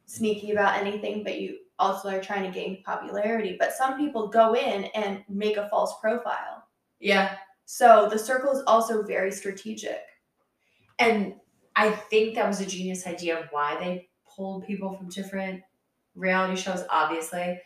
sneaky 0.06 0.52
about 0.52 0.78
anything 0.78 1.22
but 1.22 1.40
you 1.40 1.58
also 1.80 2.10
are 2.10 2.20
trying 2.20 2.44
to 2.44 2.56
gain 2.56 2.82
popularity. 2.84 3.56
But 3.58 3.72
some 3.72 3.96
people 3.96 4.28
go 4.28 4.54
in 4.54 4.84
and 4.94 5.24
make 5.28 5.56
a 5.56 5.68
false 5.68 5.94
profile. 6.00 6.62
Yeah, 7.00 7.36
so 7.64 8.08
the 8.10 8.18
circle 8.18 8.52
is 8.52 8.62
also 8.66 9.02
very 9.02 9.32
strategic. 9.32 10.02
And 10.98 11.34
I 11.74 11.90
think 11.90 12.34
that 12.34 12.46
was 12.46 12.60
a 12.60 12.66
genius 12.66 13.06
idea 13.06 13.40
of 13.40 13.46
why 13.50 13.76
they 13.80 14.08
pulled 14.28 14.66
people 14.66 14.94
from 14.96 15.08
different 15.08 15.62
reality 16.14 16.60
shows, 16.60 16.84
obviously. 16.90 17.58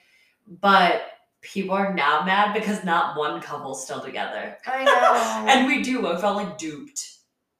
But 0.61 1.02
people 1.45 1.75
are 1.75 1.95
now 1.95 2.25
mad 2.25 2.53
because 2.55 2.83
not 2.85 3.17
one 3.17 3.41
couple's 3.41 3.85
still 3.85 4.01
together. 4.01 4.57
i 4.67 4.85
know 4.85 5.47
and 5.53 5.67
we 5.67 5.83
do. 5.83 6.07
I 6.09 6.21
felt 6.21 6.37
like 6.37 6.59
duped. 6.59 7.11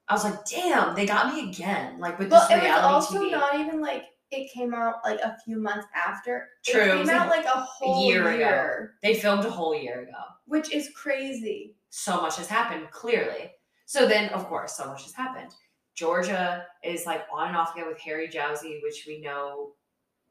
I 0.09 0.15
was 0.15 0.25
like, 0.25 0.45
damn, 0.47 0.95
they 0.95 1.07
got 1.07 1.33
me 1.35 1.49
again. 1.51 1.99
Like 2.01 2.19
with 2.19 2.31
but 2.31 2.49
this 2.49 2.59
it 2.59 2.69
was 2.69 2.83
also 2.83 3.23
TV. 3.23 3.31
not 3.31 3.59
even 3.61 3.81
like 3.81 4.05
it 4.31 4.51
came 4.53 4.75
out 4.75 4.97
like 5.05 5.21
a 5.21 5.37
few 5.45 5.61
months 5.61 5.87
after 5.95 6.49
True, 6.65 6.81
it 6.81 6.89
it 6.89 6.97
came 7.07 7.11
out 7.11 7.29
like 7.29 7.45
like 7.45 7.55
a 7.55 7.61
whole 7.61 8.05
year 8.11 8.33
year, 8.37 8.73
ago. 8.73 8.89
they 9.03 9.15
filmed 9.15 9.45
a 9.45 9.51
whole 9.51 9.75
year 9.75 10.03
ago. 10.03 10.19
which 10.47 10.73
is 10.73 10.91
crazy 10.95 11.77
so 11.91 12.21
much 12.21 12.37
has 12.37 12.49
happened 12.49 12.91
clearly 12.91 13.53
so 13.87 14.07
then 14.09 14.29
of 14.31 14.47
course 14.47 14.75
so 14.77 14.87
much 14.87 15.05
has 15.05 15.13
happened 15.15 15.51
georgia 15.95 16.65
is 16.83 17.07
like 17.07 17.23
on 17.33 17.49
and 17.49 17.57
off 17.57 17.75
again 17.75 17.87
with 17.87 18.01
harry 18.01 18.29
jowsey 18.29 18.81
which 18.83 19.05
we 19.07 19.21
know 19.21 19.71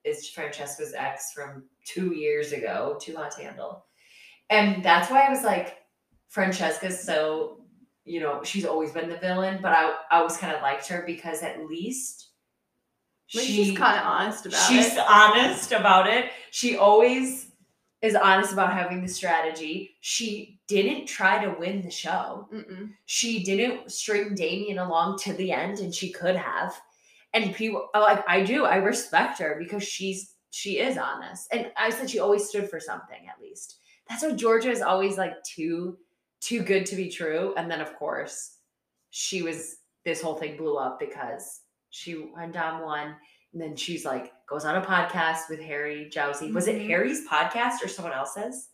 is 0.05 0.29
francesca's 0.29 0.93
ex 0.95 1.31
from 1.33 1.63
two 1.85 2.13
years 2.13 2.51
ago 2.51 2.97
too 3.01 3.15
hot 3.15 3.31
to 3.31 3.43
handle 3.43 3.85
and 4.49 4.83
that's 4.83 5.09
why 5.09 5.25
i 5.25 5.29
was 5.29 5.43
like 5.43 5.77
francesca's 6.29 7.01
so 7.01 7.61
you 8.05 8.19
know 8.19 8.43
she's 8.43 8.65
always 8.65 8.91
been 8.91 9.09
the 9.09 9.17
villain 9.17 9.59
but 9.61 9.71
i 9.71 9.93
i 10.11 10.17
always 10.17 10.37
kind 10.37 10.55
of 10.55 10.61
liked 10.61 10.87
her 10.87 11.03
because 11.05 11.41
at 11.41 11.65
least 11.65 12.29
Like, 13.33 13.45
she's 13.45 13.77
kind 13.77 13.97
of 13.99 14.05
honest 14.05 14.45
about 14.45 14.67
she's 14.67 14.85
it. 14.85 14.89
She's 14.89 14.99
honest 15.09 15.71
about 15.71 16.07
it. 16.07 16.31
She 16.51 16.75
always 16.77 17.51
is 18.01 18.15
honest 18.15 18.51
about 18.51 18.73
having 18.73 19.01
the 19.01 19.07
strategy. 19.07 19.95
She 20.01 20.59
didn't 20.67 21.05
try 21.07 21.43
to 21.43 21.55
win 21.57 21.81
the 21.81 21.89
show. 21.89 22.49
Mm-mm. 22.53 22.89
She 23.05 23.43
didn't 23.43 23.91
string 23.91 24.35
Damian 24.35 24.77
along 24.77 25.19
to 25.19 25.33
the 25.33 25.51
end, 25.53 25.79
and 25.79 25.95
she 25.95 26.11
could 26.11 26.35
have. 26.35 26.79
And 27.33 27.53
people 27.55 27.89
like 27.93 28.23
I 28.27 28.43
do, 28.43 28.65
I 28.65 28.75
respect 28.77 29.39
her 29.39 29.55
because 29.59 29.83
she's 29.83 30.35
she 30.51 30.79
is 30.79 30.97
honest. 30.97 31.47
And 31.51 31.71
I 31.77 31.89
said 31.89 32.09
she 32.09 32.19
always 32.19 32.47
stood 32.47 32.69
for 32.69 32.79
something 32.79 33.27
at 33.27 33.41
least. 33.41 33.77
That's 34.07 34.21
what 34.23 34.35
Georgia 34.35 34.69
is 34.69 34.81
always 34.81 35.17
like 35.17 35.41
too 35.43 35.97
too 36.41 36.61
good 36.61 36.85
to 36.87 36.95
be 36.95 37.09
true. 37.09 37.53
And 37.57 37.69
then 37.71 37.81
of 37.81 37.95
course 37.95 38.57
she 39.09 39.41
was 39.41 39.77
this 40.05 40.21
whole 40.21 40.35
thing 40.35 40.57
blew 40.57 40.77
up 40.77 40.99
because 40.99 41.61
she 41.89 42.29
went 42.35 42.57
on 42.57 42.81
one 42.83 43.15
and 43.53 43.61
then 43.61 43.75
she's 43.75 44.03
like 44.05 44.31
goes 44.47 44.65
on 44.65 44.75
a 44.75 44.81
podcast 44.81 45.49
with 45.49 45.59
Harry 45.61 46.09
Jowsey. 46.13 46.53
Was 46.53 46.67
it 46.67 46.75
Mhm. 46.81 46.87
Harry's 46.87 47.27
podcast 47.27 47.83
or 47.83 47.87
someone 47.87 48.13
else's? 48.13 48.69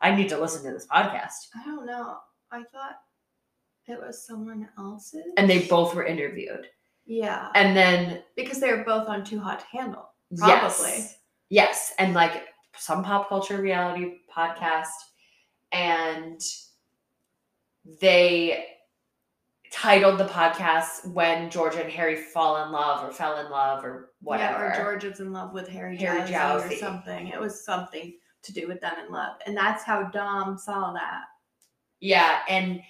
I 0.00 0.14
need 0.14 0.28
to 0.30 0.38
listen 0.38 0.64
to 0.64 0.72
this 0.72 0.86
podcast. 0.86 1.48
I 1.54 1.64
don't 1.64 1.86
know. 1.86 2.18
I 2.50 2.64
thought 2.64 2.96
it 3.86 4.00
was 4.00 4.26
someone 4.26 4.68
else's. 4.76 5.32
And 5.36 5.48
they 5.48 5.60
both 5.66 5.94
were 5.94 6.04
interviewed. 6.04 6.66
Yeah, 7.04 7.48
And 7.54 7.76
then 7.76 8.22
because 8.36 8.60
they 8.60 8.72
were 8.72 8.84
both 8.84 9.08
on 9.08 9.24
Too 9.24 9.40
Hot 9.40 9.60
to 9.60 9.66
Handle. 9.66 10.08
Yes. 10.30 10.78
Probably. 10.78 11.04
Yes. 11.50 11.92
And 11.98 12.14
like 12.14 12.46
some 12.76 13.04
pop 13.04 13.28
culture 13.28 13.60
reality 13.60 14.18
podcast. 14.34 14.88
And 15.72 16.40
they 18.00 18.66
titled 19.72 20.18
the 20.18 20.26
podcast 20.26 21.06
When 21.12 21.50
Georgia 21.50 21.82
and 21.82 21.90
Harry 21.90 22.16
Fall 22.16 22.64
in 22.64 22.72
Love 22.72 23.08
or 23.08 23.12
Fell 23.12 23.38
in 23.38 23.50
Love 23.50 23.84
or 23.84 24.10
whatever. 24.20 24.66
Yeah, 24.66 24.80
or 24.80 24.84
George 24.84 25.04
is 25.04 25.20
in 25.20 25.32
love 25.32 25.52
with 25.52 25.66
Harry, 25.68 25.96
Harry 25.96 26.20
Jowsey, 26.20 26.32
Jowsey. 26.32 26.72
or 26.72 26.76
something. 26.76 27.28
It 27.28 27.40
was 27.40 27.64
something 27.64 28.14
to 28.42 28.52
do 28.52 28.68
with 28.68 28.80
them 28.80 28.94
in 29.04 29.12
love, 29.12 29.36
and 29.46 29.56
that's 29.56 29.82
how 29.82 30.04
Dom 30.04 30.58
saw 30.58 30.92
that. 30.92 31.22
Yeah, 32.00 32.40
and 32.48 32.80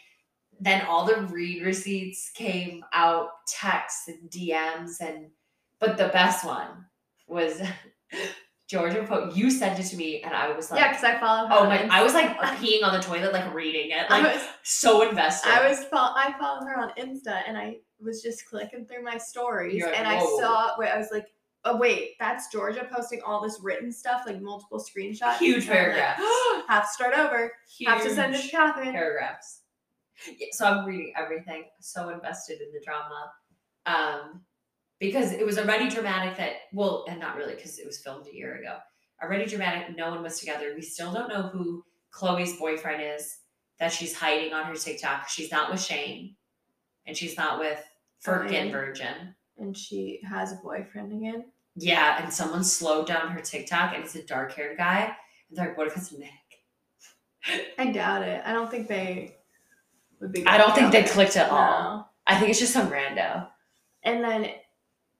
then 0.63 0.87
all 0.87 1.05
the 1.05 1.23
read 1.23 1.65
receipts 1.65 2.31
came 2.31 2.85
out, 2.93 3.31
texts 3.49 4.07
and 4.07 4.31
DMs, 4.31 5.01
and 5.01 5.27
but 5.81 5.97
the 5.97 6.09
best 6.09 6.45
one 6.45 6.87
was 7.27 7.61
Georgia 8.69 9.03
put 9.03 9.35
you 9.35 9.51
sent 9.51 9.81
it 9.81 9.83
to 9.85 9.97
me, 9.97 10.23
and 10.23 10.33
I 10.33 10.55
was 10.55 10.71
like, 10.71 10.81
yeah, 10.81 10.89
because 10.91 11.05
I 11.05 11.19
follow. 11.19 11.49
her 11.49 11.55
oh 11.55 11.63
on 11.65 11.69
my, 11.69 11.89
I 11.91 12.03
was 12.05 12.15
like 12.15 12.39
peeing 12.61 12.85
on 12.85 12.93
the 12.93 13.01
toilet, 13.01 13.33
like 13.33 13.53
reading 13.53 13.91
it, 13.91 14.07
I 14.09 14.21
like 14.21 14.35
was 14.35 14.45
so 14.63 15.09
invested. 15.09 15.51
I 15.51 15.69
was 15.69 15.85
I 15.93 16.33
follow 16.39 16.65
her 16.65 16.79
on 16.79 16.91
Insta, 16.97 17.43
and 17.47 17.59
I 17.59 17.79
was 18.01 18.23
just 18.23 18.47
clicking 18.47 18.87
through 18.87 19.03
my 19.03 19.19
stories, 19.19 19.83
like, 19.83 19.99
and 19.99 20.07
I 20.07 20.21
saw 20.21 20.77
where 20.77 20.95
I 20.95 20.97
was 20.97 21.09
like, 21.11 21.27
oh 21.65 21.77
wait, 21.77 22.13
that's 22.21 22.53
Georgia 22.53 22.87
posting 22.93 23.21
all 23.23 23.43
this 23.43 23.59
written 23.61 23.91
stuff, 23.91 24.23
like 24.27 24.41
multiple 24.41 24.79
screenshots. 24.79 25.39
Huge 25.39 25.65
I'm 25.65 25.71
like, 25.71 25.79
paragraphs. 25.79 26.23
have 26.69 26.83
to 26.85 26.89
start 26.89 27.15
over. 27.15 27.53
Have 27.87 28.03
to 28.05 28.15
send 28.15 28.37
it 28.37 28.43
to 28.43 28.49
Catherine. 28.49 28.93
paragraphs. 28.93 29.62
Yeah, 30.39 30.49
so 30.53 30.67
I'm 30.67 30.87
reading 30.87 31.13
everything, 31.17 31.65
so 31.81 32.11
invested 32.11 32.61
in 32.61 32.73
the 32.73 32.81
drama. 32.85 33.33
Um, 33.87 34.43
because 35.01 35.33
it 35.33 35.45
was 35.45 35.59
already 35.59 35.89
dramatic 35.89 36.37
that 36.37 36.53
well, 36.73 37.05
and 37.09 37.19
not 37.19 37.37
really 37.37 37.55
because 37.55 37.79
it 37.79 37.87
was 37.87 37.99
filmed 37.99 38.27
a 38.27 38.35
year 38.35 38.57
ago. 38.57 38.79
Already 39.23 39.47
dramatic, 39.47 39.97
no 39.97 40.11
one 40.11 40.23
was 40.23 40.39
together. 40.39 40.73
We 40.75 40.83
still 40.83 41.13
don't 41.13 41.29
know 41.29 41.43
who 41.43 41.85
Chloe's 42.13 42.57
boyfriend 42.57 43.03
is 43.03 43.39
that 43.81 43.93
she's 43.93 44.15
hiding 44.15 44.53
on 44.53 44.65
her 44.67 44.77
TikTok. 44.77 45.29
She's 45.29 45.51
not 45.51 45.73
with 45.73 45.83
Shane, 45.83 46.37
and 47.07 47.17
she's 47.17 47.37
not 47.37 47.59
with 47.59 47.83
Firkin 48.21 48.71
Virgin. 48.71 49.35
And 49.59 49.77
she 49.77 50.21
has 50.29 50.53
a 50.53 50.57
boyfriend 50.57 51.13
again. 51.13 51.47
Yeah, 51.75 52.23
and 52.23 52.33
someone 52.33 52.65
slowed 52.65 53.07
down 53.07 53.31
her 53.31 53.41
TikTok, 53.41 53.95
and 53.95 54.05
it's 54.05 54.15
a 54.15 54.23
dark 54.23 54.53
haired 54.53 54.77
guy. 54.77 55.17
And 55.49 55.59
they're 55.59 55.69
like, 55.69 55.79
"What 55.79 55.89
if 55.89 55.97
it's 55.97 56.13
Nick?" 56.13 56.31
I 57.79 57.91
doubt 57.91 58.23
it. 58.23 58.43
I 58.45 58.53
don't 58.53 58.71
think 58.71 58.89
they 58.89 59.37
would 60.23 60.33
be. 60.33 60.47
I 60.47 60.57
don't 60.57 60.75
think 60.75 60.93
they 60.93 61.03
clicked 61.03 61.37
at 61.37 61.51
all. 61.51 61.59
No. 61.99 62.07
I 62.27 62.39
think 62.39 62.51
it's 62.51 62.61
just 62.61 62.73
some 62.73 62.89
rando. 62.91 63.47
And 64.05 64.23
then 64.25 64.51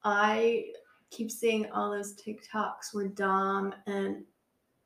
I 0.03 0.65
keep 1.11 1.29
seeing 1.29 1.69
all 1.71 1.91
those 1.91 2.15
TikToks 2.15 2.93
where 2.93 3.07
Dom 3.07 3.73
and 3.85 4.23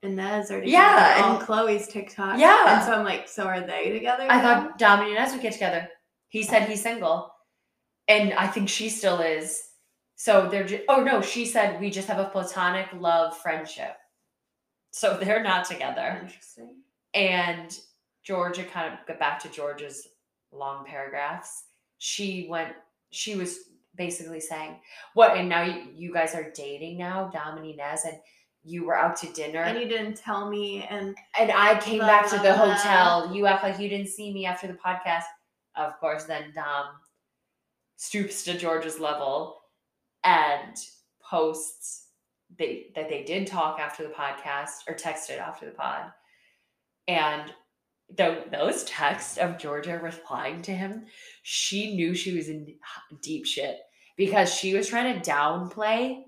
Ines 0.03 0.51
are 0.51 0.59
together 0.59 0.65
Yeah, 0.65 1.21
on 1.23 1.35
and- 1.37 1.43
Chloe's 1.45 1.87
TikTok. 1.87 2.37
Yeah. 2.39 2.75
And 2.77 2.85
so 2.85 2.93
I'm 2.93 3.05
like, 3.05 3.27
so 3.27 3.45
are 3.45 3.61
they 3.65 3.91
together? 3.91 4.23
I 4.29 4.41
now? 4.41 4.41
thought 4.41 4.77
Dom 4.77 4.99
and 5.01 5.15
Ines 5.15 5.31
would 5.31 5.41
get 5.41 5.53
together. 5.53 5.87
He 6.29 6.43
said 6.43 6.67
he's 6.67 6.83
single, 6.83 7.33
and 8.07 8.33
I 8.33 8.47
think 8.47 8.67
she 8.69 8.89
still 8.89 9.19
is. 9.21 9.63
So 10.15 10.49
they're 10.49 10.65
just. 10.65 10.83
Oh 10.89 11.03
no, 11.03 11.21
she 11.21 11.45
said 11.45 11.79
we 11.79 11.89
just 11.89 12.07
have 12.07 12.19
a 12.19 12.25
platonic 12.29 12.87
love 12.93 13.37
friendship. 13.37 13.95
So 14.91 15.17
they're 15.21 15.43
not 15.43 15.65
together. 15.65 16.19
Interesting. 16.23 16.75
And 17.13 17.75
Georgia 18.27 18.65
kind 18.65 18.93
of 18.93 18.99
got 19.07 19.19
back 19.19 19.39
to 19.39 19.49
Georgia's 19.49 20.05
long 20.51 20.85
paragraphs. 20.85 21.63
She 21.97 22.47
went. 22.49 22.73
She 23.11 23.35
was 23.35 23.57
basically 23.95 24.41
saying, 24.41 24.75
"What?" 25.13 25.37
And 25.37 25.47
now 25.47 25.61
you, 25.63 25.87
you 25.95 26.13
guys 26.13 26.35
are 26.35 26.51
dating 26.51 26.97
now, 26.97 27.29
Dom 27.29 27.57
and 27.57 27.65
Ines, 27.65 28.03
and 28.03 28.17
you 28.65 28.83
were 28.85 28.97
out 28.97 29.15
to 29.17 29.31
dinner. 29.31 29.61
And 29.61 29.79
you 29.79 29.87
didn't 29.87 30.17
tell 30.17 30.49
me, 30.49 30.85
and 30.89 31.15
And 31.39 31.51
I 31.53 31.79
came 31.79 31.99
Blah, 31.99 32.07
back 32.07 32.29
to 32.31 32.35
the 32.35 32.53
blah. 32.53 32.75
hotel. 32.75 33.33
You 33.33 33.45
act 33.45 33.63
like 33.63 33.79
you 33.79 33.87
didn't 33.87 34.09
see 34.09 34.33
me 34.33 34.45
after 34.45 34.67
the 34.67 34.73
podcast. 34.73 35.23
Of 35.77 35.97
course, 35.99 36.25
then 36.25 36.51
Dom 36.53 36.87
stoops 37.95 38.43
to 38.43 38.57
George's 38.57 38.99
level 38.99 39.61
and 40.25 40.75
posts 41.21 42.09
they 42.59 42.87
that 42.95 43.07
they 43.07 43.23
did 43.23 43.47
talk 43.47 43.79
after 43.79 44.03
the 44.03 44.13
podcast 44.13 44.83
or 44.89 44.95
texted 44.95 45.37
after 45.39 45.65
the 45.65 45.71
pod. 45.71 46.11
And 47.07 47.53
tho- 48.15 48.43
those 48.51 48.83
texts 48.85 49.37
of 49.37 49.57
Georgia 49.57 49.99
replying 50.01 50.61
to 50.63 50.71
him, 50.71 51.05
she 51.43 51.95
knew 51.95 52.13
she 52.13 52.35
was 52.35 52.49
in 52.49 52.75
deep 53.21 53.45
shit 53.45 53.77
because 54.15 54.53
she 54.53 54.73
was 54.73 54.87
trying 54.87 55.19
to 55.19 55.29
downplay 55.29 56.23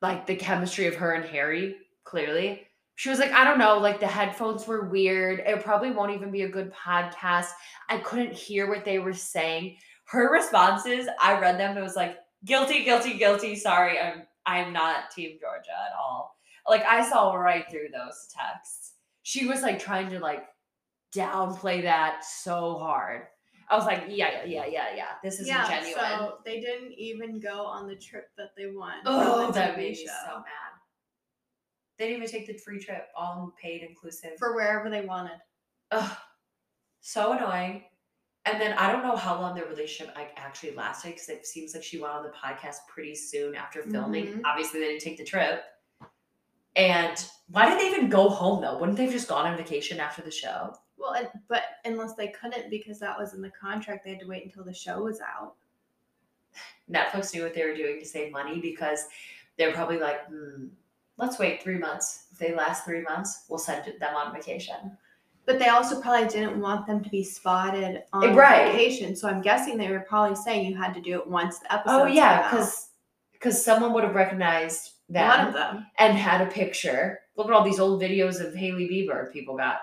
like 0.00 0.26
the 0.26 0.36
chemistry 0.36 0.86
of 0.86 0.94
her 0.96 1.12
and 1.12 1.24
Harry, 1.24 1.76
clearly 2.04 2.68
she 2.98 3.10
was 3.10 3.20
like, 3.20 3.30
I 3.30 3.44
don't 3.44 3.60
know, 3.60 3.78
like 3.78 4.00
the 4.00 4.08
headphones 4.08 4.66
were 4.66 4.88
weird. 4.88 5.38
It 5.46 5.62
probably 5.62 5.92
won't 5.92 6.10
even 6.10 6.32
be 6.32 6.42
a 6.42 6.48
good 6.48 6.72
podcast. 6.74 7.50
I 7.88 7.98
couldn't 7.98 8.32
hear 8.32 8.68
what 8.68 8.84
they 8.84 8.98
were 8.98 9.12
saying. 9.12 9.76
Her 10.06 10.32
responses, 10.32 11.06
I 11.20 11.38
read 11.38 11.60
them 11.60 11.78
it 11.78 11.80
was 11.80 11.94
like, 11.94 12.16
guilty, 12.44 12.82
guilty, 12.82 13.16
guilty. 13.16 13.54
Sorry, 13.54 14.00
I'm 14.00 14.22
I'm 14.46 14.72
not 14.72 15.12
Team 15.12 15.38
Georgia 15.40 15.70
at 15.70 15.96
all. 15.96 16.34
Like 16.68 16.84
I 16.86 17.08
saw 17.08 17.34
right 17.34 17.66
through 17.70 17.90
those 17.92 18.34
texts. 18.36 18.94
She 19.22 19.46
was 19.46 19.62
like 19.62 19.78
trying 19.78 20.10
to 20.10 20.18
like 20.18 20.42
downplay 21.14 21.82
that 21.82 22.24
so 22.24 22.78
hard. 22.78 23.22
I 23.70 23.76
was 23.76 23.84
like, 23.84 24.04
yeah, 24.08 24.44
yeah, 24.46 24.64
yeah, 24.66 24.86
yeah. 24.96 25.04
This 25.22 25.34
isn't 25.34 25.46
yeah, 25.46 25.68
genuine. 25.68 25.94
so 25.94 26.38
they 26.44 26.60
didn't 26.60 26.92
even 26.92 27.38
go 27.38 27.66
on 27.66 27.86
the 27.86 27.96
trip 27.96 28.30
that 28.38 28.56
they 28.56 28.66
won. 28.66 28.94
oh, 29.04 29.50
that 29.52 29.76
made 29.76 29.96
me 29.96 30.06
so 30.06 30.36
mad. 30.36 30.44
They 31.98 32.08
didn't 32.08 32.22
even 32.22 32.30
take 32.30 32.46
the 32.46 32.54
free 32.54 32.78
trip, 32.78 33.08
all 33.16 33.52
paid 33.60 33.82
inclusive. 33.82 34.38
for 34.38 34.54
wherever 34.54 34.88
they 34.88 35.02
wanted. 35.02 35.38
Ugh, 35.90 36.16
so 37.00 37.32
annoying. 37.32 37.84
And 38.44 38.60
then 38.60 38.72
I 38.78 38.90
don't 38.90 39.02
know 39.02 39.16
how 39.16 39.38
long 39.38 39.54
their 39.54 39.66
relationship 39.66 40.14
like, 40.16 40.30
actually 40.36 40.74
lasted 40.74 41.08
because 41.08 41.28
it 41.28 41.44
seems 41.44 41.74
like 41.74 41.82
she 41.82 42.00
went 42.00 42.14
on 42.14 42.22
the 42.22 42.30
podcast 42.30 42.76
pretty 42.88 43.14
soon 43.14 43.54
after 43.54 43.82
filming. 43.82 44.26
Mhm. 44.26 44.42
Obviously, 44.46 44.80
they 44.80 44.86
didn't 44.86 45.02
take 45.02 45.18
the 45.18 45.24
trip. 45.24 45.64
And 46.76 47.22
why 47.48 47.68
did 47.68 47.78
they 47.78 47.88
even 47.88 48.08
go 48.08 48.30
home 48.30 48.62
though? 48.62 48.78
Wouldn't 48.78 48.96
they 48.96 49.04
have 49.04 49.12
just 49.12 49.28
gone 49.28 49.46
on 49.46 49.56
vacation 49.56 50.00
after 50.00 50.22
the 50.22 50.30
show? 50.30 50.72
Well, 50.98 51.12
and, 51.14 51.28
but 51.48 51.62
unless 51.84 52.14
they 52.14 52.28
couldn't 52.28 52.70
because 52.70 52.98
that 52.98 53.16
was 53.18 53.34
in 53.34 53.40
the 53.42 53.50
contract, 53.50 54.04
they 54.04 54.10
had 54.10 54.20
to 54.20 54.26
wait 54.26 54.44
until 54.44 54.64
the 54.64 54.74
show 54.74 55.02
was 55.02 55.20
out. 55.20 55.54
Netflix 56.90 57.32
knew 57.34 57.42
what 57.42 57.54
they 57.54 57.64
were 57.64 57.74
doing 57.74 57.98
to 58.00 58.06
save 58.06 58.32
money 58.32 58.60
because 58.60 59.04
they're 59.56 59.72
probably 59.72 59.98
like, 59.98 60.26
hmm, 60.26 60.66
let's 61.18 61.38
wait 61.38 61.62
three 61.62 61.78
months. 61.78 62.24
If 62.32 62.38
they 62.38 62.54
last 62.54 62.84
three 62.84 63.02
months, 63.02 63.44
we'll 63.48 63.58
send 63.58 63.84
them 64.00 64.14
on 64.16 64.32
vacation. 64.34 64.96
But 65.46 65.58
they 65.58 65.68
also 65.68 66.00
probably 66.00 66.28
didn't 66.28 66.60
want 66.60 66.86
them 66.86 67.02
to 67.02 67.08
be 67.10 67.24
spotted 67.24 68.02
on 68.12 68.24
Eh, 68.30 68.34
right. 68.34 68.72
vacation. 68.72 69.16
So 69.16 69.28
I'm 69.28 69.40
guessing 69.40 69.78
they 69.78 69.90
were 69.90 70.00
probably 70.00 70.36
saying 70.36 70.66
you 70.66 70.76
had 70.76 70.92
to 70.94 71.00
do 71.00 71.14
it 71.18 71.26
once 71.26 71.58
the 71.60 71.72
episode. 71.72 72.02
Oh 72.02 72.06
yeah, 72.06 72.50
because 72.50 72.88
because 73.32 73.64
someone 73.64 73.92
would 73.94 74.04
have 74.04 74.14
recognized 74.14 74.92
them. 75.08 75.26
one 75.28 75.46
of 75.48 75.54
them. 75.54 75.86
and 75.98 76.18
had 76.18 76.40
a 76.42 76.50
picture. 76.50 77.20
Look 77.36 77.46
at 77.46 77.52
all 77.52 77.64
these 77.64 77.78
old 77.80 78.02
videos 78.02 78.44
of 78.44 78.54
Hailey 78.54 78.88
Bieber 78.88 79.32
people 79.32 79.56
got 79.56 79.78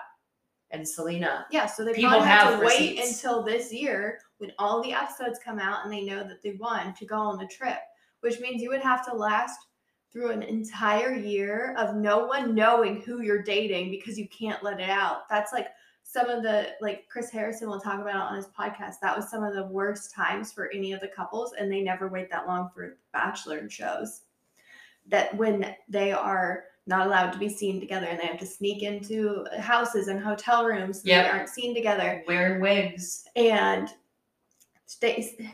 and 0.70 0.86
Selena. 0.86 1.46
Yeah, 1.50 1.66
so 1.66 1.84
they 1.84 1.92
People 1.92 2.10
probably 2.10 2.28
have, 2.28 2.48
have 2.48 2.60
to 2.60 2.66
wait 2.66 2.98
until 2.98 3.42
this 3.42 3.72
year 3.72 4.18
when 4.38 4.52
all 4.58 4.82
the 4.82 4.92
episodes 4.92 5.38
come 5.44 5.58
out 5.58 5.84
and 5.84 5.92
they 5.92 6.04
know 6.04 6.24
that 6.24 6.42
they 6.42 6.52
won 6.52 6.94
to 6.94 7.06
go 7.06 7.16
on 7.16 7.38
the 7.38 7.46
trip, 7.46 7.78
which 8.20 8.40
means 8.40 8.62
you 8.62 8.70
would 8.70 8.82
have 8.82 9.04
to 9.06 9.14
last 9.14 9.58
through 10.12 10.30
an 10.30 10.42
entire 10.42 11.14
year 11.14 11.74
of 11.78 11.94
no 11.94 12.26
one 12.26 12.54
knowing 12.54 13.02
who 13.02 13.20
you're 13.20 13.42
dating 13.42 13.90
because 13.90 14.18
you 14.18 14.28
can't 14.28 14.62
let 14.62 14.80
it 14.80 14.88
out. 14.88 15.28
That's 15.28 15.52
like 15.52 15.68
some 16.02 16.28
of 16.28 16.42
the 16.42 16.68
like 16.80 17.06
Chris 17.08 17.30
Harrison 17.30 17.68
will 17.68 17.80
talk 17.80 18.00
about 18.00 18.14
it 18.14 18.30
on 18.30 18.36
his 18.36 18.46
podcast. 18.46 18.94
That 19.02 19.16
was 19.16 19.28
some 19.30 19.44
of 19.44 19.54
the 19.54 19.66
worst 19.66 20.14
times 20.14 20.52
for 20.52 20.70
any 20.72 20.92
of 20.92 21.00
the 21.00 21.08
couples, 21.08 21.52
and 21.58 21.70
they 21.70 21.82
never 21.82 22.08
wait 22.08 22.30
that 22.30 22.46
long 22.46 22.70
for 22.74 22.96
bachelor 23.12 23.68
shows. 23.68 24.22
That 25.08 25.36
when 25.36 25.74
they 25.88 26.12
are 26.12 26.64
not 26.86 27.06
allowed 27.06 27.32
to 27.32 27.38
be 27.38 27.48
seen 27.48 27.80
together 27.80 28.06
and 28.06 28.18
they 28.20 28.26
have 28.26 28.38
to 28.38 28.46
sneak 28.46 28.82
into 28.82 29.44
houses 29.58 30.08
and 30.08 30.20
hotel 30.20 30.64
rooms 30.64 30.98
so 31.02 31.08
Yep. 31.08 31.24
they 31.24 31.30
aren't 31.30 31.48
seen 31.48 31.74
together. 31.74 32.22
Wearing 32.28 32.60
wigs. 32.60 33.24
And 33.34 33.88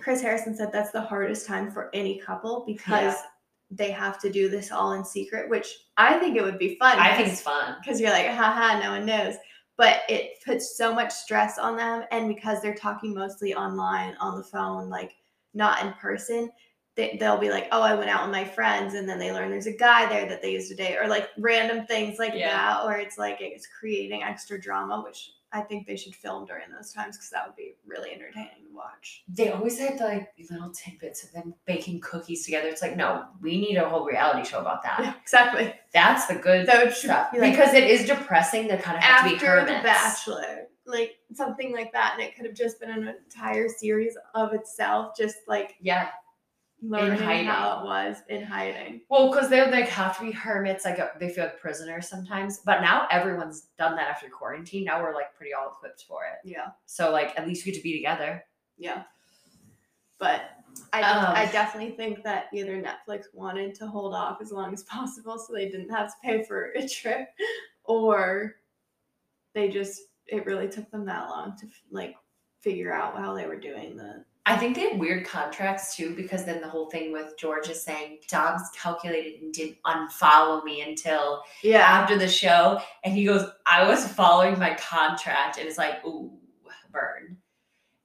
Chris 0.01 0.21
Harrison 0.21 0.55
said 0.55 0.71
that's 0.73 0.91
the 0.91 1.01
hardest 1.01 1.47
time 1.47 1.71
for 1.71 1.91
any 1.95 2.19
couple 2.19 2.65
because 2.67 3.15
Yeah. 3.15 3.23
they 3.71 3.91
have 3.91 4.21
to 4.21 4.31
do 4.31 4.49
this 4.51 4.71
all 4.71 4.93
in 4.93 5.05
secret, 5.05 5.49
which 5.49 5.75
I 5.97 6.19
think 6.19 6.37
it 6.37 6.43
would 6.43 6.59
be 6.59 6.77
fun. 6.77 6.99
I 6.99 7.17
think 7.17 7.29
it's 7.29 7.41
fun. 7.41 7.77
because 7.81 8.01
you're 8.01 8.11
like, 8.11 8.27
haha, 8.27 8.79
no 8.81 8.91
one 8.91 9.07
knows. 9.07 9.37
But 9.79 10.03
it 10.11 10.43
puts 10.45 10.77
so 10.77 10.95
much 10.95 11.11
stress 11.11 11.59
on 11.59 11.77
them. 11.77 12.05
And 12.11 12.29
because 12.29 12.61
they're 12.61 12.75
talking 12.75 13.15
mostly 13.15 13.55
online, 13.55 14.15
on 14.21 14.37
the 14.37 14.45
phone, 14.45 14.91
like 14.91 15.15
not 15.55 15.83
in 15.85 15.93
person, 15.95 16.51
they, 16.95 17.17
they'll 17.19 17.39
be 17.39 17.51
like, 17.51 17.69
oh, 17.73 17.81
I 17.83 17.95
went 17.95 18.11
out 18.11 18.23
with 18.23 18.33
my 18.33 18.45
friends. 18.45 18.95
And 18.95 19.09
then 19.09 19.19
they 19.19 19.33
learn 19.33 19.51
there's 19.51 19.67
a 19.67 19.77
guy 19.77 20.07
there 20.09 20.29
that 20.29 20.43
they 20.43 20.53
used 20.53 20.69
to 20.71 20.75
date, 20.77 20.99
or 20.99 21.07
like 21.09 21.29
random 21.39 21.87
things 21.87 22.19
like 22.19 22.33
Yeah. 22.35 22.51
that. 22.51 22.85
Or 22.85 22.93
it's 22.97 23.17
like 23.19 23.39
it's 23.41 23.67
creating 23.67 24.23
extra 24.23 24.61
drama, 24.61 25.03
which 25.03 25.31
I 25.55 25.61
think 25.61 25.87
they 25.87 25.97
should 25.97 26.15
film 26.15 26.47
during 26.47 26.71
those 26.71 26.93
times 26.93 27.17
because 27.17 27.29
that 27.31 27.47
would 27.47 27.57
be 27.57 27.75
really 27.87 28.11
entertaining 28.13 28.65
to 28.69 28.75
watch. 28.75 29.23
They 29.29 29.51
always 29.51 29.79
had 29.79 30.01
like 30.01 30.33
little 30.51 30.71
tidbits 30.71 31.25
of 31.25 31.33
them 31.33 31.55
baking 31.67 32.01
cookies 32.01 32.45
together. 32.45 32.69
It's 32.69 32.81
like, 32.83 32.97
no, 32.97 33.25
we 33.41 33.61
need 33.61 33.77
a 33.77 33.89
whole 33.89 34.05
reality 34.07 34.49
show 34.49 34.61
about 34.61 34.83
that. 34.83 35.01
Yeah, 35.01 35.15
exactly. 35.21 35.75
That's 35.93 36.27
the 36.27 36.37
good 36.37 36.67
should 36.67 36.95
stuff. 36.97 37.33
be 37.33 37.39
like- 37.41 37.53
because 37.53 37.75
it 37.75 37.85
is 37.85 38.07
depressing 38.07 38.69
to 38.69 38.79
kind 38.79 38.97
of 38.97 39.03
have 39.03 39.25
to 39.25 39.29
be 39.31 39.35
after 39.37 39.47
hermits. 39.47 39.79
the 39.79 39.83
bachelor 39.83 40.67
like 40.85 41.13
something 41.33 41.73
like 41.73 41.93
that 41.93 42.15
and 42.15 42.23
it 42.27 42.35
could 42.35 42.45
have 42.45 42.57
just 42.57 42.81
been 42.81 42.91
an 42.91 43.07
entire 43.07 43.69
series 43.69 44.17
of 44.35 44.53
itself 44.53 45.17
just 45.17 45.37
like 45.47 45.77
Yeah. 45.81 46.09
Learning 46.83 47.19
hiding. 47.19 47.47
how 47.47 47.81
it 47.81 47.85
was 47.85 48.17
in 48.29 48.43
hiding 48.43 49.01
Well, 49.09 49.31
because 49.31 49.49
they 49.49 49.71
like 49.71 49.89
have 49.89 50.19
to 50.19 50.25
be 50.25 50.33
hermits, 50.33 50.85
like 50.85 50.99
uh, 50.99 51.09
they 51.21 51.29
feel 51.31 51.45
like 51.45 51.61
prisoners 51.61 52.09
sometimes. 52.09 52.59
But 52.65 52.81
now 52.81 53.07
everyone's 53.11 53.69
done 53.79 53.95
that 53.97 54.09
after 54.09 54.29
quarantine. 54.29 54.85
Now 54.85 55.01
we're 55.03 55.15
like 55.15 55.35
pretty 55.37 55.53
all 55.55 55.71
equipped 55.73 56.05
for 56.09 56.25
it. 56.25 56.49
yeah 56.49 56.71
So 56.87 57.11
like 57.13 57.39
at 57.39 57.47
least 57.47 57.65
we 57.65 57.73
get 57.73 57.79
to 57.79 57.83
be 57.85 57.97
together. 57.97 58.45
yeah 58.79 59.05
but 60.19 60.43
I, 60.93 61.03
Um, 61.03 61.35
I 61.37 61.47
definitely 61.53 61.95
think 61.97 62.23
that 62.25 62.47
either 62.55 62.81
Netflix 62.83 63.25
wanted 63.35 63.75
to 63.77 63.87
hold 63.87 64.15
off 64.15 64.41
as 64.41 64.53
long 64.53 64.73
as 64.73 64.83
possible 64.85 65.39
so 65.39 65.53
they 65.53 65.69
didn't 65.69 65.91
have 65.91 66.09
to 66.09 66.15
pay 66.25 66.43
for 66.45 66.73
a 66.77 66.89
trip, 66.89 67.29
or 67.85 68.55
they 69.55 69.69
just 69.69 70.01
it 70.29 70.47
really 70.47 70.69
took 70.69 70.91
them 70.91 71.05
that 71.07 71.29
long 71.29 71.57
to 71.59 71.67
like 71.91 72.15
figure 72.61 72.93
out 72.93 73.19
how 73.19 73.35
they 73.35 73.47
were 73.47 73.59
doing 73.59 73.97
the 73.97 74.25
I 74.45 74.57
think 74.57 74.75
they 74.75 74.89
had 74.91 74.99
weird 74.99 75.25
contracts 75.25 75.95
too, 75.97 76.17
because 76.17 76.45
then 76.45 76.61
the 76.61 76.69
whole 76.69 76.91
thing 76.91 77.13
with 77.13 77.39
George 77.39 77.69
is 77.69 77.81
saying 77.81 78.19
Dom's 78.29 78.69
calculated 78.77 79.41
and 79.41 79.53
didn't 79.55 79.79
unfollow 79.87 80.65
me 80.65 80.83
until 80.83 81.43
yeah 81.63 81.83
after 81.83 82.19
the 82.19 82.27
show. 82.29 82.81
And 83.05 83.15
he 83.15 83.25
goes, 83.25 83.49
I 83.67 83.89
was 83.89 84.07
following 84.09 84.59
my 84.59 84.75
contract. 84.75 85.59
And 85.59 85.69
it's 85.69 85.79
like, 85.79 86.05
ooh, 86.05 86.33
burn. 86.91 87.37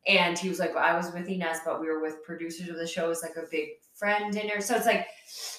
And 0.08 0.38
he 0.38 0.48
was 0.48 0.60
like, 0.60 0.74
well, 0.74 0.84
I 0.86 0.96
was 0.96 1.12
with 1.12 1.28
Ines, 1.28 1.58
but 1.66 1.82
we 1.82 1.88
were 1.88 2.02
with 2.02 2.24
producers 2.24 2.70
of 2.70 2.78
the 2.78 2.88
show. 2.88 3.06
It 3.06 3.10
was 3.10 3.24
like 3.24 3.36
a 3.36 3.46
big 3.52 3.70
friend 3.94 4.32
dinner. 4.32 4.62
So 4.62 4.76
it's 4.76 4.86
like, 4.86 5.08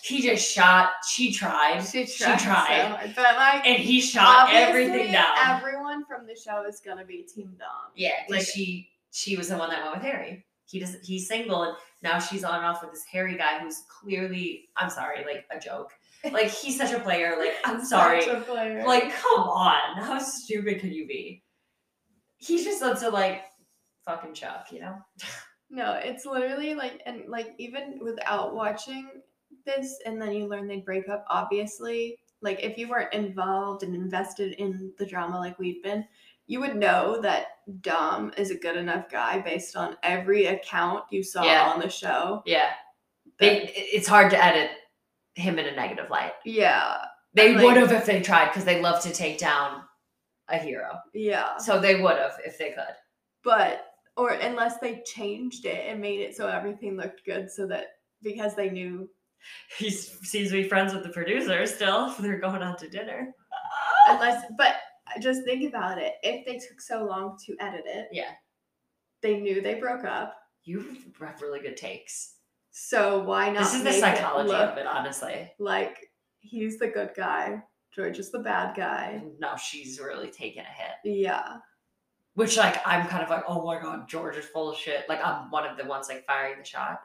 he 0.03 0.23
just 0.23 0.51
shot, 0.51 0.91
she 1.07 1.33
tried. 1.33 1.81
she 1.81 2.07
She 2.07 2.25
tried, 2.25 2.39
tried. 2.39 3.03
so 3.09 3.13
but 3.17 3.35
like 3.35 3.67
and 3.67 3.79
he 3.83 4.01
shot 4.01 4.49
everything 4.53 5.13
down. 5.13 5.27
Everyone 5.45 6.05
from 6.07 6.27
the 6.27 6.35
show 6.37 6.65
is 6.67 6.81
gonna 6.81 7.05
be 7.05 7.23
Team 7.25 7.53
Dom. 7.59 7.69
yeah, 7.97 8.11
like 8.31 8.39
like- 8.39 8.47
she 8.47 8.89
she 9.11 9.37
was 9.37 9.49
the 9.49 9.57
one 9.59 9.69
that 9.71 9.83
went 9.83 9.97
with 9.97 10.05
Harry. 10.05 10.45
He 10.69 10.79
does 10.79 10.97
he's 11.03 11.27
single 11.27 11.63
and 11.63 11.77
now 12.03 12.19
she's 12.19 12.45
on 12.45 12.57
and 12.57 12.65
off 12.65 12.83
with 12.83 12.93
this 12.93 13.05
Harry 13.11 13.37
guy 13.37 13.59
who's 13.61 13.83
clearly 13.89 14.69
I'm 14.77 14.91
sorry, 14.91 15.25
like 15.25 15.47
a 15.51 15.59
joke. 15.59 15.93
Like 16.31 16.51
he's 16.51 16.77
such 16.77 16.93
a 16.93 17.01
player. 17.01 17.37
Like 17.39 17.55
I'm 17.65 17.85
sorry. 17.85 18.23
Such 18.23 18.39
a 18.39 18.41
player. 18.41 18.85
Like, 18.87 19.13
come 19.15 19.43
on. 19.43 20.03
How 20.03 20.19
stupid 20.19 20.81
can 20.81 20.93
you 20.93 21.07
be? 21.07 21.43
He's 22.39 22.65
just 22.65 22.81
such 22.81 23.01
to 23.01 23.11
like 23.11 23.43
fucking 24.05 24.35
Chuck, 24.35 24.69
you 24.71 24.81
know? 24.81 24.97
no, 25.71 25.93
it's 25.95 26.25
literally 26.25 26.75
like, 26.75 27.03
and 27.07 27.29
like 27.29 27.55
even 27.59 28.01
without 28.03 28.55
watching 28.55 29.09
this, 29.67 29.99
and 30.07 30.21
then 30.21 30.33
you 30.33 30.47
learn 30.47 30.67
they 30.67 30.79
break 30.79 31.09
up. 31.09 31.25
Obviously, 31.29 32.19
like 32.41 32.63
if 32.63 32.79
you 32.79 32.89
weren't 32.89 33.13
involved 33.13 33.83
and 33.83 33.95
invested 33.95 34.55
in 34.55 34.93
the 34.99 35.07
drama 35.07 35.39
like 35.39 35.59
we've 35.59 35.83
been, 35.83 36.05
you 36.49 36.59
would 36.61 36.75
know 36.77 37.21
that 37.23 37.47
Dom 37.83 38.33
is 38.37 38.51
a 38.51 38.57
good 38.59 38.77
enough 38.77 39.09
guy 39.11 39.39
based 39.41 39.77
on 39.77 39.97
every 40.03 40.47
account 40.47 41.05
you 41.11 41.23
saw 41.23 41.45
Yeah. 41.45 41.69
on 41.71 41.79
the 41.81 41.89
show. 41.89 42.43
Yeah. 42.47 42.71
It, 43.41 43.71
it's 43.75 44.09
hard 44.09 44.31
to 44.33 44.45
edit 44.45 44.71
him 45.35 45.59
in 45.61 45.67
a 45.67 45.77
negative 45.77 46.11
light. 46.11 46.33
yeah, 46.45 46.97
They 47.35 47.55
Like- 47.55 47.65
would 47.65 47.77
have 47.77 47.93
if 47.93 48.07
they 48.07 48.21
tried 48.21 48.47
because 48.47 48.65
they 48.65 48.81
love 48.81 49.01
to 49.03 49.13
take 49.13 49.39
down 49.39 49.83
a 50.49 50.57
hero. 50.59 50.99
yeah. 51.15 51.59
So 51.59 51.79
they 51.79 52.01
would 52.01 52.17
have 52.17 52.39
if 52.45 52.59
they 52.59 52.71
could. 52.73 52.95
but 53.45 53.85
or 54.17 54.31
unless 54.31 54.79
they 54.79 55.01
changed 55.07 55.65
it 55.65 55.87
and 55.89 56.01
made 56.01 56.19
it 56.21 56.35
so 56.37 56.49
everything 56.49 56.97
looked 56.97 57.25
good 57.25 57.49
so 57.49 57.69
that 57.69 57.87
because 58.23 58.57
they 58.57 58.69
knew 58.71 59.09
He 59.79 59.91
seems 59.91 60.49
to 60.51 60.61
be 60.63 60.69
friends 60.69 60.93
with 60.93 61.05
the 61.05 61.11
producer 61.11 61.65
still. 61.67 62.13
They're 62.19 62.41
going 62.41 62.63
out 62.63 62.79
to 62.79 62.89
dinner. 62.89 63.33
unless 64.09 64.45
but 64.57 64.75
just 65.21 65.45
think 65.45 65.69
about 65.69 65.99
it 65.99 66.15
if 66.23 66.45
they 66.47 66.59
took 66.59 66.81
so 66.81 67.05
long 67.05 67.37
to 67.47 67.57
edit 67.61 67.85
it 67.87 68.09
Yeah. 68.13 68.31
they 69.23 69.39
knew 69.41 69.61
they 69.61 69.75
broke 69.75 70.05
up 70.05 70.35
You 70.65 70.97
have 71.21 71.41
really 71.43 71.61
good 71.61 71.77
takes. 71.77 72.37
so 72.71 73.21
why 73.23 73.51
not 73.51 73.61
This 73.65 73.75
is 73.75 73.79
the 73.81 73.85
make 73.91 73.95
it 73.97 74.01
psychology 74.01 74.55
of 74.55 74.79
it, 74.79 74.87
honestly. 74.87 75.53
like 75.59 76.11
he's 76.41 76.79
the 76.79 76.89
good 76.89 77.11
guy 77.17 77.63
george 77.95 78.19
is 78.19 78.31
the 78.31 78.39
bad 78.39 78.77
guy 78.77 79.23
now 79.39 79.57
she's 79.57 79.99
really 79.99 80.29
taking 80.31 80.63
a 80.63 80.65
hit. 80.65 81.17
yeah 81.21 81.57
Which 82.35 82.57
like 82.57 82.77
I'm 82.87 83.07
kind 83.09 83.25
of 83.25 83.31
like, 83.31 83.43
oh 83.49 83.65
my 83.67 83.81
god, 83.81 84.09
George 84.09 84.37
is 84.37 84.45
full 84.45 84.71
of 84.71 84.79
shit. 84.79 85.09
Like 85.09 85.21
I'm 85.25 85.51
one 85.51 85.67
of 85.67 85.77
the 85.77 85.85
ones 85.85 86.09
like 86.09 86.25
firing 86.25 86.59
the 86.61 86.65
shot. 86.65 87.01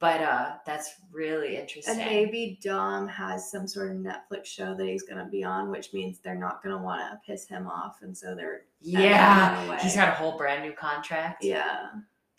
But 0.00 0.20
uh 0.20 0.52
that's 0.64 0.94
really 1.10 1.56
interesting. 1.56 2.00
and 2.00 2.10
maybe 2.10 2.58
dom 2.62 3.08
has 3.08 3.50
some 3.50 3.66
sort 3.66 3.90
of 3.90 3.96
netflix 3.96 4.44
show 4.46 4.74
that 4.74 4.86
he's 4.86 5.02
going 5.02 5.18
to 5.18 5.28
be 5.30 5.42
on 5.42 5.70
which 5.70 5.92
means 5.92 6.20
they're 6.20 6.36
not 6.36 6.62
going 6.62 6.76
to 6.76 6.82
want 6.82 7.00
to 7.00 7.20
piss 7.26 7.48
him 7.48 7.66
off 7.66 7.98
and 8.02 8.16
so 8.16 8.34
they're 8.34 8.62
yeah, 8.80 9.76
he's 9.78 9.96
got 9.96 10.08
a 10.08 10.12
whole 10.12 10.38
brand 10.38 10.62
new 10.62 10.72
contract. 10.72 11.42
yeah 11.42 11.88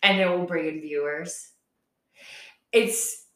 and 0.02 0.20
it 0.20 0.26
will 0.26 0.46
bring 0.46 0.66
in 0.66 0.80
viewers. 0.80 1.50
It's 2.72 3.26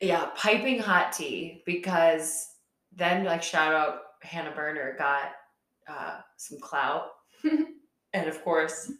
yeah, 0.00 0.26
piping 0.36 0.78
hot 0.78 1.12
tea 1.12 1.62
because 1.66 2.48
then 2.94 3.24
like 3.24 3.42
shout 3.42 3.72
out 3.74 3.98
Hannah 4.22 4.52
Berner 4.54 4.94
got 4.98 5.32
uh, 5.88 6.20
some 6.36 6.58
clout, 6.60 7.06
and 8.12 8.28
of 8.28 8.42
course 8.44 8.92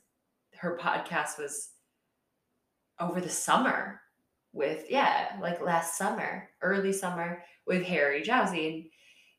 her 0.56 0.78
podcast 0.80 1.38
was 1.38 1.70
over 3.00 3.20
the 3.20 3.28
summer 3.28 4.00
with 4.54 4.84
yeah 4.88 5.36
like 5.42 5.60
last 5.60 5.98
summer 5.98 6.48
early 6.62 6.92
summer 6.92 7.42
with 7.66 7.82
Harry 7.82 8.22
Jowsey 8.22 8.72
and 8.72 8.84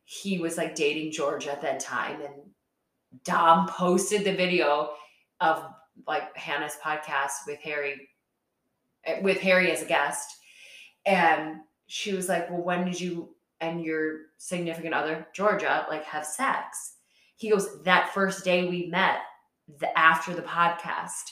he 0.04 0.38
was 0.38 0.58
like 0.58 0.76
dating 0.76 1.12
George 1.12 1.48
at 1.48 1.62
that 1.62 1.80
time 1.80 2.22
and 2.22 2.34
Dom 3.24 3.68
posted 3.68 4.26
the 4.26 4.36
video 4.36 4.92
of 5.40 5.66
like 6.06 6.36
Hannah's 6.36 6.78
podcast 6.84 7.32
with 7.48 7.60
Harry 7.62 8.10
eh, 9.06 9.22
with 9.22 9.40
Harry 9.40 9.72
as 9.72 9.82
a 9.82 9.86
guest 9.86 10.28
and 11.06 11.62
she 11.88 12.14
was 12.14 12.28
like 12.28 12.50
well 12.52 12.62
when 12.62 12.86
did 12.86 13.00
you 13.00 13.30
and 13.62 13.84
your 13.84 14.18
significant 14.38 14.94
other 14.94 15.28
Georgia 15.34 15.86
like 15.90 16.04
have 16.04 16.26
sex? 16.26 16.96
He 17.38 17.50
goes 17.50 17.82
that 17.84 18.14
first 18.14 18.44
day 18.44 18.68
we 18.68 18.88
met 18.88 19.20
the 19.80 19.98
after 19.98 20.34
the 20.34 20.42
podcast. 20.44 21.32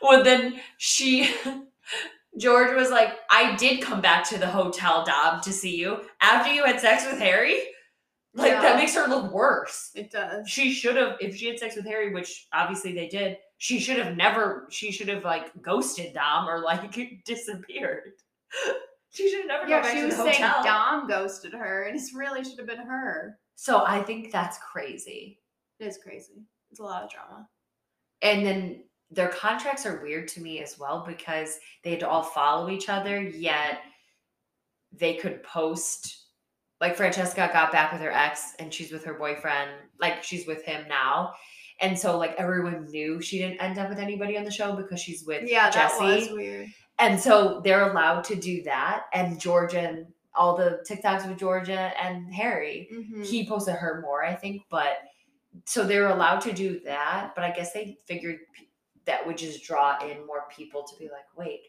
Well 0.00 0.22
then 0.22 0.60
she 0.76 1.34
George 2.36 2.74
was 2.76 2.90
like 2.90 3.14
I 3.30 3.56
did 3.56 3.80
come 3.82 4.00
back 4.00 4.28
to 4.28 4.38
the 4.38 4.46
hotel 4.46 5.04
Dom 5.04 5.40
to 5.40 5.52
see 5.52 5.76
you 5.76 6.02
after 6.20 6.52
you 6.52 6.64
had 6.64 6.80
sex 6.80 7.04
with 7.06 7.18
Harry. 7.18 7.58
Like 8.34 8.52
Yeah. 8.52 8.62
that 8.62 8.76
makes 8.76 8.94
her 8.94 9.06
look 9.08 9.32
worse. 9.32 9.90
It 9.94 10.10
does. 10.10 10.48
She 10.48 10.72
should 10.72 10.96
have 10.96 11.16
if 11.20 11.36
she 11.36 11.46
had 11.48 11.58
sex 11.58 11.74
with 11.76 11.86
harry 11.86 12.12
which 12.12 12.46
obviously 12.52 12.92
they 12.92 13.08
did 13.08 13.38
she 13.56 13.80
should 13.80 13.98
have 13.98 14.16
never 14.16 14.68
she 14.70 14.92
should 14.92 15.08
have 15.08 15.24
like 15.24 15.50
ghosted 15.62 16.12
dom 16.14 16.48
or 16.48 16.60
like 16.62 16.92
disappeared. 17.24 18.12
She 19.10 19.30
should 19.30 19.38
have 19.40 19.48
never 19.48 19.66
yeah 19.68 19.80
gone 19.80 19.82
back 19.90 19.96
she 19.96 20.04
was 20.04 20.14
saying 20.16 20.42
hotel. 20.42 20.62
Dom 20.62 21.08
ghosted 21.08 21.54
her 21.54 21.84
and 21.84 21.96
it 21.98 22.02
really 22.14 22.44
should 22.44 22.58
have 22.58 22.66
been 22.68 22.76
her. 22.86 23.38
So 23.56 23.82
i 23.86 24.02
think 24.02 24.30
that's 24.30 24.58
crazy. 24.58 25.40
It 25.80 25.86
is 25.86 25.98
crazy. 25.98 26.44
It's 26.70 26.78
a 26.78 26.82
lot 26.82 27.04
of 27.04 27.10
drama. 27.10 27.48
And 28.20 28.44
then 28.44 28.84
their 29.10 29.28
contracts 29.28 29.86
are 29.86 30.02
weird 30.02 30.28
to 30.28 30.40
me 30.40 30.60
as 30.60 30.78
well 30.78 31.04
because 31.06 31.58
they 31.82 31.90
had 31.90 32.00
to 32.00 32.08
all 32.08 32.22
follow 32.22 32.68
each 32.70 32.88
other 32.88 33.20
yet 33.20 33.80
they 34.92 35.14
could 35.14 35.42
post 35.42 36.24
like 36.80 36.96
francesca 36.96 37.50
got 37.52 37.72
back 37.72 37.92
with 37.92 38.00
her 38.00 38.12
ex 38.12 38.54
and 38.58 38.72
she's 38.72 38.92
with 38.92 39.04
her 39.04 39.14
boyfriend 39.14 39.70
like 40.00 40.22
she's 40.22 40.46
with 40.46 40.62
him 40.64 40.86
now 40.88 41.32
and 41.80 41.98
so 41.98 42.16
like 42.18 42.34
everyone 42.38 42.86
knew 42.90 43.20
she 43.20 43.38
didn't 43.38 43.60
end 43.62 43.78
up 43.78 43.88
with 43.88 43.98
anybody 43.98 44.36
on 44.36 44.44
the 44.44 44.50
show 44.50 44.74
because 44.74 45.00
she's 45.00 45.24
with 45.26 45.48
yeah 45.48 45.70
that 45.70 45.92
was 46.00 46.28
weird 46.32 46.68
And 47.00 47.18
so 47.20 47.60
they're 47.62 47.90
allowed 47.92 48.24
to 48.24 48.34
do 48.34 48.60
that. 48.64 49.04
And 49.12 49.38
Georgia 49.40 49.78
and 49.82 50.06
all 50.34 50.56
the 50.56 50.84
TikToks 50.88 51.28
with 51.28 51.38
Georgia 51.38 51.92
and 52.02 52.34
Harry. 52.34 52.88
Mhm. 52.92 53.24
He 53.24 53.46
posted 53.46 53.76
her 53.76 54.00
more, 54.02 54.24
I 54.24 54.34
think, 54.34 54.62
but 54.68 54.98
so 55.64 55.84
they 55.84 56.00
were 56.00 56.08
allowed 56.08 56.40
to 56.40 56.52
do 56.52 56.80
that. 56.80 57.34
But 57.36 57.44
I 57.44 57.52
guess 57.52 57.72
they 57.72 57.98
figured 58.08 58.40
that 59.08 59.26
would 59.26 59.38
just 59.38 59.64
draw 59.64 59.98
in 60.06 60.24
more 60.26 60.44
people 60.54 60.84
to 60.84 60.96
be 60.96 61.06
like, 61.06 61.24
wait, 61.36 61.62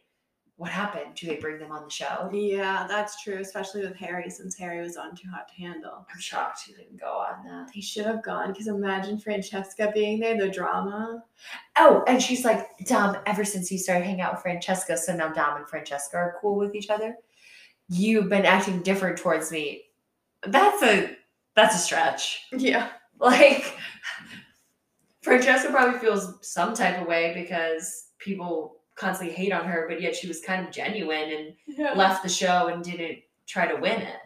what 0.57 0.69
happened? 0.69 1.15
Do 1.15 1.25
they 1.25 1.37
bring 1.37 1.57
them 1.57 1.71
on 1.71 1.85
the 1.85 1.89
show? 1.89 2.29
Yeah, 2.33 2.85
that's 2.85 3.23
true, 3.23 3.37
especially 3.39 3.81
with 3.81 3.95
Harry, 3.95 4.29
since 4.29 4.57
Harry 4.57 4.81
was 4.81 4.97
on 4.97 5.15
Too 5.15 5.29
Hot 5.29 5.47
to 5.47 5.55
Handle. 5.55 6.05
I'm 6.13 6.19
shocked 6.19 6.63
he 6.67 6.73
didn't 6.73 6.99
go 6.99 7.07
on 7.07 7.45
that. 7.45 7.71
He 7.71 7.81
should 7.81 8.05
have 8.05 8.21
gone 8.21 8.51
because 8.51 8.67
imagine 8.67 9.19
Francesca 9.19 9.89
being 9.93 10.19
there, 10.19 10.37
the 10.37 10.49
drama. 10.49 11.23
Oh, 11.77 12.03
and 12.07 12.21
she's 12.21 12.43
like, 12.43 12.67
Dom, 12.85 13.15
ever 13.25 13.45
since 13.45 13.71
you 13.71 13.77
started 13.77 14.03
hanging 14.03 14.19
out 14.19 14.33
with 14.33 14.41
Francesca, 14.41 14.97
so 14.97 15.15
now 15.15 15.29
Dom 15.29 15.55
and 15.55 15.69
Francesca 15.69 16.17
are 16.17 16.35
cool 16.41 16.57
with 16.57 16.75
each 16.75 16.89
other. 16.89 17.15
You've 17.87 18.27
been 18.27 18.45
acting 18.45 18.81
different 18.83 19.17
towards 19.17 19.53
me. 19.53 19.83
That's 20.45 20.83
a 20.83 21.15
that's 21.55 21.75
a 21.75 21.79
stretch. 21.79 22.47
Yeah. 22.51 22.89
Like 23.17 23.77
Francesca 25.29 25.71
probably 25.71 25.99
feels 25.99 26.35
some 26.41 26.73
type 26.73 27.01
of 27.01 27.07
way 27.07 27.33
because 27.33 28.07
people 28.19 28.77
constantly 28.95 29.33
hate 29.35 29.53
on 29.53 29.65
her, 29.65 29.85
but 29.87 30.01
yet 30.01 30.15
she 30.15 30.27
was 30.27 30.41
kind 30.41 30.65
of 30.65 30.71
genuine 30.73 31.31
and 31.31 31.55
Yeah. 31.67 31.93
left 31.93 32.21
the 32.23 32.29
show 32.29 32.67
and 32.67 32.83
didn't 32.83 33.19
try 33.47 33.67
to 33.67 33.75
win 33.79 34.01
it. 34.01 34.19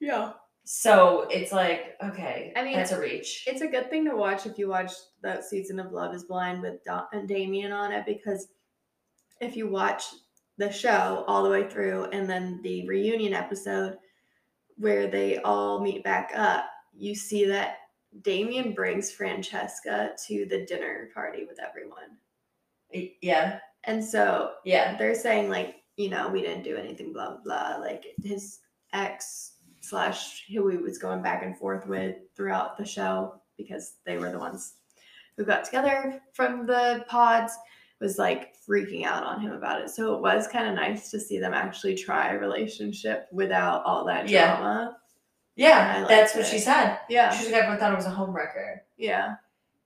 Yeah. 0.00 0.32
So 0.64 1.26
it's 1.30 1.52
like, 1.52 1.96
okay, 2.02 2.52
I 2.56 2.62
mean, 2.62 2.74
that's 2.76 2.92
a 2.92 3.00
reach. 3.00 3.44
It's 3.46 3.62
a 3.62 3.66
good 3.68 3.90
thing 3.90 4.04
to 4.06 4.16
watch 4.16 4.46
if 4.46 4.58
you 4.58 4.68
watch 4.68 4.92
that 5.22 5.44
season 5.44 5.78
of 5.80 5.92
Love 5.92 6.14
is 6.14 6.24
Blind 6.24 6.62
with 6.62 6.82
da- 6.84 7.06
and 7.12 7.28
Damian 7.28 7.72
on 7.72 7.92
it 7.92 8.04
because 8.06 8.48
if 9.40 9.56
you 9.56 9.68
watch 9.68 10.04
the 10.58 10.70
show 10.70 11.24
all 11.26 11.42
the 11.42 11.50
way 11.50 11.68
through 11.68 12.04
and 12.06 12.28
then 12.28 12.60
the 12.62 12.86
reunion 12.88 13.32
episode 13.32 13.98
where 14.76 15.08
they 15.08 15.38
all 15.38 15.80
meet 15.80 16.04
back 16.04 16.32
up, 16.34 16.66
you 16.96 17.14
see 17.14 17.44
that 17.46 17.78
Damian 18.20 18.74
brings 18.74 19.10
Francesca 19.10 20.12
to 20.26 20.46
the 20.46 20.66
dinner 20.66 21.08
party 21.14 21.44
with 21.44 21.58
everyone. 21.60 22.18
Yeah, 23.22 23.58
And 23.84 24.04
so 24.04 24.52
yeah. 24.64 24.96
they're 24.98 25.14
saying 25.14 25.48
like 25.48 25.76
you 25.96 26.10
know 26.10 26.28
we 26.28 26.42
didn't 26.42 26.64
do 26.64 26.76
anything 26.76 27.12
blah 27.12 27.30
blah 27.30 27.40
blah. 27.42 27.76
Like 27.80 28.04
his 28.22 28.60
ex 28.92 29.54
slash 29.80 30.44
who 30.52 30.68
he 30.68 30.76
was 30.76 30.98
going 30.98 31.22
back 31.22 31.42
and 31.42 31.56
forth 31.56 31.86
with 31.86 32.16
throughout 32.36 32.76
the 32.76 32.84
show 32.84 33.40
because 33.56 33.94
they 34.04 34.18
were 34.18 34.30
the 34.30 34.38
ones 34.38 34.74
who 35.36 35.44
got 35.44 35.64
together 35.64 36.20
from 36.32 36.66
the 36.66 37.04
pods 37.08 37.56
was 38.00 38.18
like 38.18 38.54
freaking 38.68 39.04
out 39.04 39.24
on 39.24 39.40
him 39.40 39.52
about 39.52 39.80
it. 39.80 39.88
So 39.88 40.14
it 40.14 40.20
was 40.20 40.48
kind 40.48 40.68
of 40.68 40.74
nice 40.74 41.10
to 41.10 41.20
see 41.20 41.38
them 41.38 41.54
actually 41.54 41.94
try 41.94 42.32
a 42.32 42.38
relationship 42.38 43.28
without 43.32 43.84
all 43.84 44.04
that 44.06 44.26
drama. 44.26 44.90
Yeah, 44.90 44.96
Liked 45.58 46.08
that's 46.08 46.34
what 46.34 46.44
it. 46.44 46.48
she 46.48 46.58
said. 46.58 46.98
yeah 47.08 47.30
She 47.30 47.44
like 47.46 47.54
everyone 47.54 47.78
thought 47.78 47.92
it 47.92 47.96
was 47.96 48.06
a 48.06 48.10
homewrecker. 48.10 48.80
yeah 48.96 49.34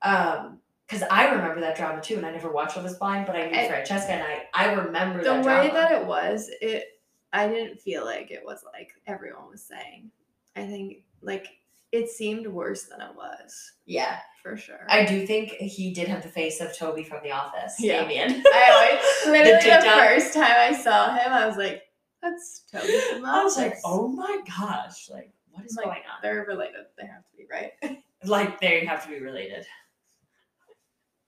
Um, 0.03 0.59
because 0.87 1.03
I 1.11 1.31
remember 1.31 1.61
that 1.63 1.77
drama 1.77 2.01
too, 2.01 2.17
and 2.17 2.25
I 2.25 2.31
never 2.31 2.51
watched 2.53 2.77
Love 2.77 2.87
Is 2.87 2.95
Blind, 2.95 3.27
but 3.27 3.35
I 3.35 3.47
knew 3.47 3.57
And- 3.57 3.69
Francesca, 3.69 4.13
and 4.13 4.23
I 4.23 4.45
I 4.55 4.73
remember 4.73 5.19
the 5.23 5.31
that 5.31 5.45
way 5.45 5.69
drama. 5.69 5.73
that 5.73 5.93
it 5.93 6.07
was 6.07 6.49
it 6.61 6.85
i 7.33 7.49
didn't 7.49 7.81
feel 7.81 8.05
like 8.05 8.31
it 8.31 8.43
was 8.45 8.63
like 8.73 8.93
everyone 9.09 9.51
was 9.51 9.61
saying 9.63 10.11
i 10.55 10.65
think 10.65 10.99
like 11.23 11.45
it 11.91 12.09
seemed 12.09 12.47
worse 12.47 12.85
than 12.85 13.01
it 13.01 13.15
was 13.17 13.73
yeah, 13.85 14.19
for 14.43 14.57
sure 14.57 14.85
I 14.89 15.05
do 15.05 15.27
think 15.27 15.51
he 15.53 15.93
did 15.93 16.09
have 16.09 16.23
the 16.23 16.29
face 16.29 16.61
of 16.61 16.77
Toby 16.77 17.05
from 17.05 17.21
The 17.23 17.31
Office. 17.33 17.77
Yeah. 17.79 18.03
Damian. 18.03 18.43
I 18.47 18.99
always, 19.25 19.27
literally 19.27 19.53
the, 19.53 19.61
TikTok. 19.61 19.99
first 20.09 20.35
time 20.35 20.55
I 20.57 20.73
saw 20.73 21.15
him, 21.15 21.33
I 21.33 21.47
was 21.47 21.57
like, 21.57 21.83
"That's 22.21 22.65
Toby 22.73 22.99
from 23.13 23.23
the 23.23 23.29
I 23.29 23.43
was 23.45 23.57
like, 23.57 23.75
oh 23.85 24.09
my 24.09 24.41
gosh, 24.59 25.09
like 25.11 25.31
what 25.57 25.67
is 25.67 25.77
Like, 25.77 25.85
going 25.87 25.99
on? 25.99 26.21
They're 26.23 26.45
related. 26.47 26.87
They 26.99 27.07
have 27.07 27.25
to 27.27 27.37
be 27.37 27.47
right. 27.51 27.73
Like 28.25 28.61
they 28.61 28.85
have 28.87 29.05
to 29.05 29.11
be 29.11 29.21
related. 29.21 29.67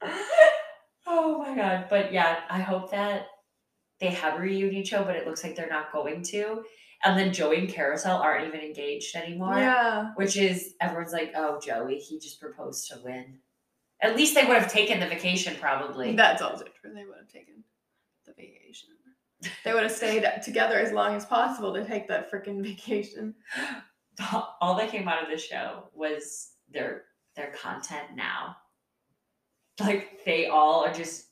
oh 1.06 1.38
my 1.38 1.54
god! 1.54 1.86
But 1.88 2.12
yeah, 2.12 2.40
I 2.48 2.60
hope 2.60 2.90
that 2.90 3.26
they 4.00 4.08
have 4.08 4.36
a 4.38 4.40
reunion 4.40 4.84
show, 4.84 5.04
but 5.04 5.14
it 5.14 5.26
looks 5.26 5.44
like 5.44 5.54
they're 5.54 5.68
not 5.68 5.92
going 5.92 6.22
to. 6.24 6.64
And 7.04 7.16
then 7.16 7.32
Joey 7.32 7.58
and 7.58 7.68
Kariselle 7.68 8.18
aren't 8.18 8.48
even 8.48 8.60
engaged 8.60 9.14
anymore. 9.14 9.56
yeah. 9.58 10.12
which 10.16 10.36
is 10.36 10.74
everyone's 10.80 11.12
like, 11.12 11.32
oh, 11.36 11.60
Joey, 11.64 11.98
he 11.98 12.18
just 12.18 12.40
proposed 12.40 12.88
to 12.90 12.98
win. 13.04 13.38
At 14.00 14.16
least 14.16 14.34
they 14.34 14.44
would 14.44 14.56
have 14.56 14.72
taken 14.72 14.98
the 14.98 15.06
vacation, 15.06 15.54
probably. 15.60 16.16
That's 16.16 16.42
also 16.42 16.64
true. 16.64 16.92
They 16.94 17.04
would 17.04 17.18
have 17.18 17.28
taken 17.28 17.62
the 18.26 18.32
vacation. 18.32 18.90
They 19.64 19.72
would 19.72 19.84
have 19.84 19.92
stayed 19.92 20.26
together 20.42 20.76
as 20.80 20.90
long 20.92 21.14
as 21.14 21.24
possible 21.24 21.72
to 21.74 21.84
take 21.84 22.08
that 22.08 22.30
freaking 22.30 22.62
vacation. 22.62 23.34
All 24.60 24.76
that 24.76 24.90
came 24.90 25.08
out 25.08 25.22
of 25.22 25.30
the 25.30 25.38
show 25.38 25.88
was 25.92 26.50
their 26.70 27.04
their 27.36 27.52
content 27.52 28.16
now. 28.16 28.56
Like 29.80 30.24
they 30.24 30.46
all 30.46 30.84
are 30.84 30.92
just 30.92 31.26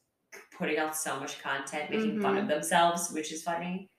putting 0.57 0.79
out 0.79 0.97
so 0.97 1.19
much 1.19 1.43
content, 1.43 1.91
making 1.91 2.21
fun 2.21 2.37
of 2.37 2.45
mm-hmm. 2.45 2.51
themselves, 2.51 3.11
which 3.11 3.33
is 3.33 3.43
funny. 3.43 3.91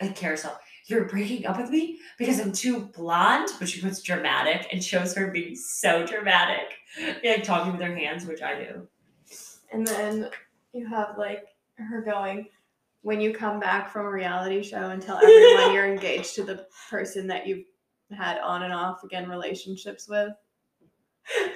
Like 0.00 0.16
Kariselle, 0.16 0.56
you're 0.86 1.04
breaking 1.04 1.46
up 1.46 1.58
with 1.58 1.70
me 1.70 1.98
because 2.18 2.40
I'm 2.40 2.52
too 2.52 2.90
blonde, 2.96 3.48
but 3.58 3.68
she 3.68 3.80
puts 3.80 4.02
dramatic 4.02 4.68
and 4.72 4.82
shows 4.82 5.14
her 5.14 5.30
being 5.30 5.56
so 5.56 6.06
dramatic, 6.06 6.72
like 7.24 7.42
talking 7.42 7.72
with 7.72 7.80
her 7.80 7.94
hands, 7.94 8.26
which 8.26 8.42
I 8.42 8.54
do. 8.54 8.88
And 9.72 9.86
then 9.86 10.30
you 10.72 10.86
have 10.86 11.18
like 11.18 11.44
her 11.76 12.02
going, 12.02 12.46
when 13.02 13.20
you 13.20 13.32
come 13.32 13.58
back 13.60 13.90
from 13.90 14.06
a 14.06 14.10
reality 14.10 14.62
show 14.62 14.90
and 14.90 15.02
tell 15.02 15.16
everyone 15.16 15.74
you're 15.74 15.92
engaged 15.92 16.34
to 16.36 16.44
the 16.44 16.66
person 16.88 17.26
that 17.28 17.46
you've 17.46 17.64
had 18.12 18.38
on 18.38 18.62
and 18.62 18.72
off 18.72 19.04
again 19.04 19.28
relationships 19.28 20.08
with. 20.08 20.32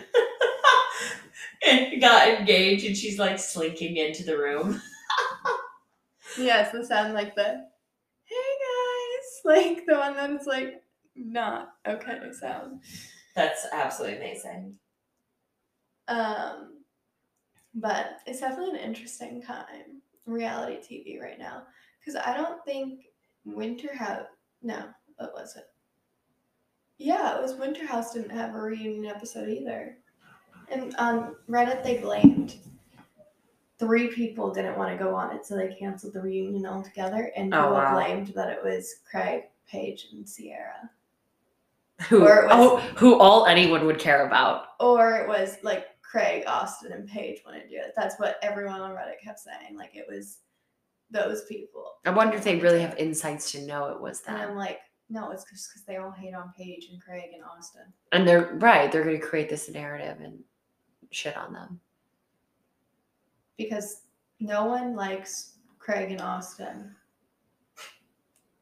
and 1.66 2.00
got 2.00 2.28
engaged 2.28 2.84
and 2.86 2.96
she's 2.96 3.18
like 3.18 3.38
slinking 3.38 3.96
into 3.96 4.24
the 4.24 4.36
room. 4.36 4.80
Yes, 6.38 6.72
the 6.72 6.84
sound 6.84 7.14
like 7.14 7.34
the 7.34 7.64
hey 8.24 8.34
guys, 8.34 9.40
like 9.44 9.86
the 9.86 9.94
one 9.94 10.16
that 10.16 10.30
is 10.30 10.46
like 10.46 10.82
not 11.14 11.74
okay 11.86 12.18
sound. 12.32 12.80
That's 13.34 13.66
absolutely 13.72 14.18
amazing. 14.18 14.74
Um, 16.08 16.82
but 17.74 18.18
it's 18.26 18.40
definitely 18.40 18.78
an 18.78 18.86
interesting 18.86 19.42
time 19.42 20.02
reality 20.26 20.76
TV 20.76 21.20
right 21.20 21.38
now 21.38 21.62
because 22.00 22.20
I 22.20 22.36
don't 22.36 22.64
think 22.64 23.00
Winter 23.44 23.94
House. 23.94 24.26
No, 24.62 24.88
what 25.16 25.32
was 25.34 25.56
it? 25.56 25.64
Yeah, 26.98 27.36
it 27.36 27.42
was 27.42 27.54
Winterhouse 27.54 28.12
didn't 28.14 28.30
have 28.30 28.54
a 28.54 28.58
reunion 28.60 29.06
episode 29.06 29.48
either, 29.48 29.96
and 30.70 30.94
on 30.96 31.36
Reddit 31.48 31.82
they 31.84 31.98
blamed 31.98 32.56
three 33.78 34.08
people 34.08 34.52
didn't 34.52 34.78
want 34.78 34.90
to 34.96 35.02
go 35.02 35.14
on 35.14 35.34
it, 35.36 35.44
so 35.44 35.56
they 35.56 35.74
canceled 35.74 36.14
the 36.14 36.20
reunion 36.20 36.64
altogether, 36.66 37.30
and 37.36 37.52
Oh, 37.54 37.58
people 37.58 37.72
wow. 37.74 37.92
blamed 37.94 38.28
that 38.28 38.48
it 38.48 38.64
was 38.64 38.96
Craig, 39.10 39.44
Paige, 39.68 40.08
and 40.12 40.26
Sierra. 40.26 40.88
Who, 42.08 42.24
Or 42.26 42.44
it 42.44 42.46
was- 42.46 42.52
oh, 42.52 42.76
who 42.96 43.18
all 43.18 43.46
anyone 43.46 43.84
would 43.86 43.98
care 43.98 44.26
about. 44.26 44.68
or 44.80 45.14
it 45.16 45.28
was 45.28 45.56
like 45.62 45.86
Craig, 46.02 46.44
Austin, 46.46 46.92
and 46.92 47.06
Paige 47.08 47.42
want 47.44 47.60
to 47.60 47.68
do 47.68 47.76
it. 47.76 47.92
That's 47.96 48.18
what 48.18 48.38
everyone 48.42 48.80
on 48.80 48.92
Reddit 48.92 49.18
kept 49.22 49.40
saying. 49.40 49.76
Like 49.76 49.94
it 49.96 50.06
was 50.08 50.38
those 51.10 51.44
people. 51.44 51.94
I 52.06 52.10
wonder 52.10 52.36
if 52.36 52.44
they 52.44 52.58
really 52.58 52.80
have 52.80 52.96
insights 52.98 53.50
to 53.52 53.62
know 53.66 53.86
it 53.88 54.00
was 54.00 54.22
And 54.26 54.36
I'm 54.36 54.56
like, 54.56 54.80
no, 55.08 55.30
it's 55.30 55.44
just 55.44 55.70
because 55.70 55.82
they 55.82 55.96
all 55.96 56.10
hate 56.10 56.34
on 56.34 56.52
Paige 56.56 56.88
and 56.90 57.00
Craig 57.00 57.30
and 57.34 57.44
Austin. 57.44 57.82
And 58.12 58.26
they're 58.26 58.54
right, 58.54 58.90
they're 58.90 59.04
going 59.04 59.20
to 59.20 59.26
create 59.26 59.48
this 59.48 59.68
narrative 59.68 60.18
and 60.20 60.38
shit 61.10 61.36
on 61.36 61.52
them. 61.52 61.80
Because 63.56 64.02
no 64.40 64.66
one 64.66 64.96
likes 64.96 65.52
Craig 65.78 66.10
and 66.10 66.20
Austin. 66.20 66.94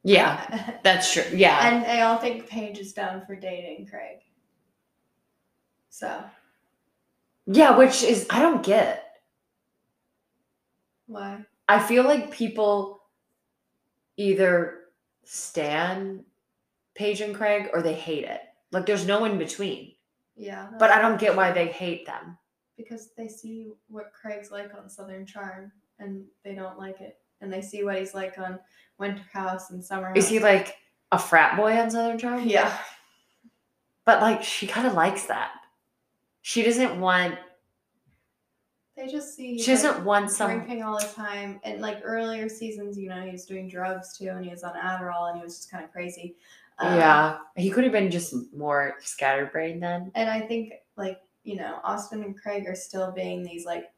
Yeah, 0.03 0.79
that's 0.85 1.13
true. 1.13 1.25
Yeah. 1.33 1.67
and 1.67 1.85
they 1.85 2.03
all 2.03 2.19
think 2.19 2.47
Paige 2.47 2.79
is 2.79 2.93
down 2.93 3.25
for 3.27 3.35
dating 3.35 3.87
Craig. 3.87 4.19
So, 5.89 6.23
yeah, 7.47 7.77
which 7.77 8.03
is, 8.03 8.27
I 8.29 8.43
don't 8.43 8.63
get. 8.63 9.21
why? 11.07 11.45
I 11.69 11.79
feel 11.79 12.05
like 12.05 12.31
people 12.31 13.01
either 14.19 14.81
stan 15.23 16.25
Paige 16.95 17.21
and 17.21 17.35
Craig 17.35 17.69
or 17.73 17.83
they 17.83 17.95
hate 17.95 18.25
it. 18.25 18.41
Like 18.73 18.87
there's 18.87 19.07
no 19.07 19.25
in 19.25 19.39
between. 19.39 19.93
Yeah. 20.37 20.69
But 20.79 20.91
I 20.91 21.01
don't 21.01 21.21
get 21.21 21.37
why 21.37 21.53
they 21.53 21.67
hate 21.69 22.07
them. 22.07 22.37
because 22.77 23.11
they 23.17 23.29
see 23.29 23.73
what 23.89 24.13
Craig's 24.13 24.51
like 24.51 24.73
on 24.75 24.89
Southern 24.89 25.25
Charm 25.27 25.71
and 25.99 26.25
they 26.45 26.55
don't 26.55 26.79
like 26.79 27.01
it. 27.01 27.19
And 27.41 27.53
they 27.53 27.61
see 27.61 27.85
what 27.85 27.99
he's 27.99 28.15
like 28.15 28.37
on 28.39 28.59
Winter 28.99 29.23
House 29.33 29.71
and 29.71 29.85
Summer 29.85 30.09
House. 30.09 30.17
Is 30.17 30.29
he 30.29 30.39
like 30.41 30.77
a 31.13 31.19
frat 31.19 31.57
boy 31.57 31.77
on 31.79 31.91
Southern 31.91 32.19
Charm? 32.19 32.47
Yeah. 32.49 32.77
But 34.05 34.21
like 34.21 34.43
she 34.43 34.67
kind 34.67 34.87
of 34.87 34.95
likes 34.95 35.27
that. 35.27 35.53
She 36.43 36.63
doesn't 36.63 37.01
want 37.01 37.39
They 38.97 39.07
just 39.09 39.35
see 39.35 39.59
She 39.59 39.73
like, 39.73 39.83
doesn't 39.83 40.05
want 40.05 40.31
some. 40.31 40.51
drinking 40.51 40.83
all 40.83 40.99
the 40.99 41.07
time, 41.07 41.59
and 41.65 41.81
like 41.81 42.01
earlier 42.05 42.49
seasons, 42.49 42.99
you 42.99 43.09
know, 43.09 43.21
he 43.23 43.31
was 43.33 43.45
doing 43.47 43.69
drugs 43.69 44.17
too, 44.17 44.29
and 44.29 44.45
he 44.45 44.51
was 44.51 44.63
on 44.63 44.75
Adderall, 44.75 45.31
and 45.31 45.39
he 45.39 45.45
was 45.45 45.57
just 45.57 45.71
kind 45.71 45.85
of 45.85 45.91
crazy. 45.91 46.37
Um, 46.79 46.99
Yeah, 46.99 47.39
he 47.57 47.71
could 47.71 47.85
have 47.85 47.93
been 47.93 48.11
just 48.11 48.35
more 48.55 48.95
scatterbrained 49.01 49.83
then. 49.83 50.11
and 50.15 50.29
I 50.29 50.41
think 50.41 50.73
like 50.97 51.21
you 51.45 51.57
know, 51.57 51.79
Austin 51.85 52.23
and 52.23 52.41
Craig 52.41 52.67
are 52.67 52.75
still 52.75 53.13
being 53.13 53.43
these 53.43 53.67
like 53.67 53.93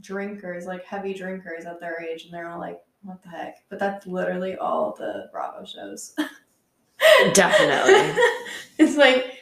drinkers, 0.00 0.66
like 0.66 0.84
heavy 0.84 1.12
drinkers 1.14 1.66
at 1.66 1.78
their 1.80 2.02
age, 2.02 2.24
and 2.24 2.32
they're 2.32 2.48
all 2.48 2.58
like, 2.58 2.80
"What 3.02 3.22
the 3.22 3.28
heck?" 3.28 3.56
But 3.68 3.78
that's 3.78 4.06
literally 4.06 4.56
all 4.56 4.94
the 4.98 5.28
Bravo 5.30 5.64
shows. 5.66 6.14
Definitely. 7.34 8.22
it's 8.78 8.96
like, 8.96 9.24
I 9.26 9.36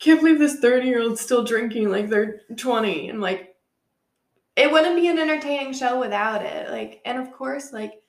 can't 0.00 0.20
believe 0.20 0.38
this 0.38 0.58
30 0.58 0.88
year 0.88 1.00
old's 1.00 1.20
still 1.20 1.44
drinking 1.44 1.90
like 1.90 2.08
they're 2.08 2.40
20. 2.56 3.08
And 3.08 3.20
like, 3.20 3.54
it 4.56 4.70
wouldn't 4.70 4.96
be 4.96 5.08
an 5.08 5.18
entertaining 5.18 5.72
show 5.72 6.00
without 6.00 6.42
it. 6.44 6.70
Like, 6.70 7.00
and 7.04 7.18
of 7.18 7.32
course, 7.32 7.72
like, 7.72 8.02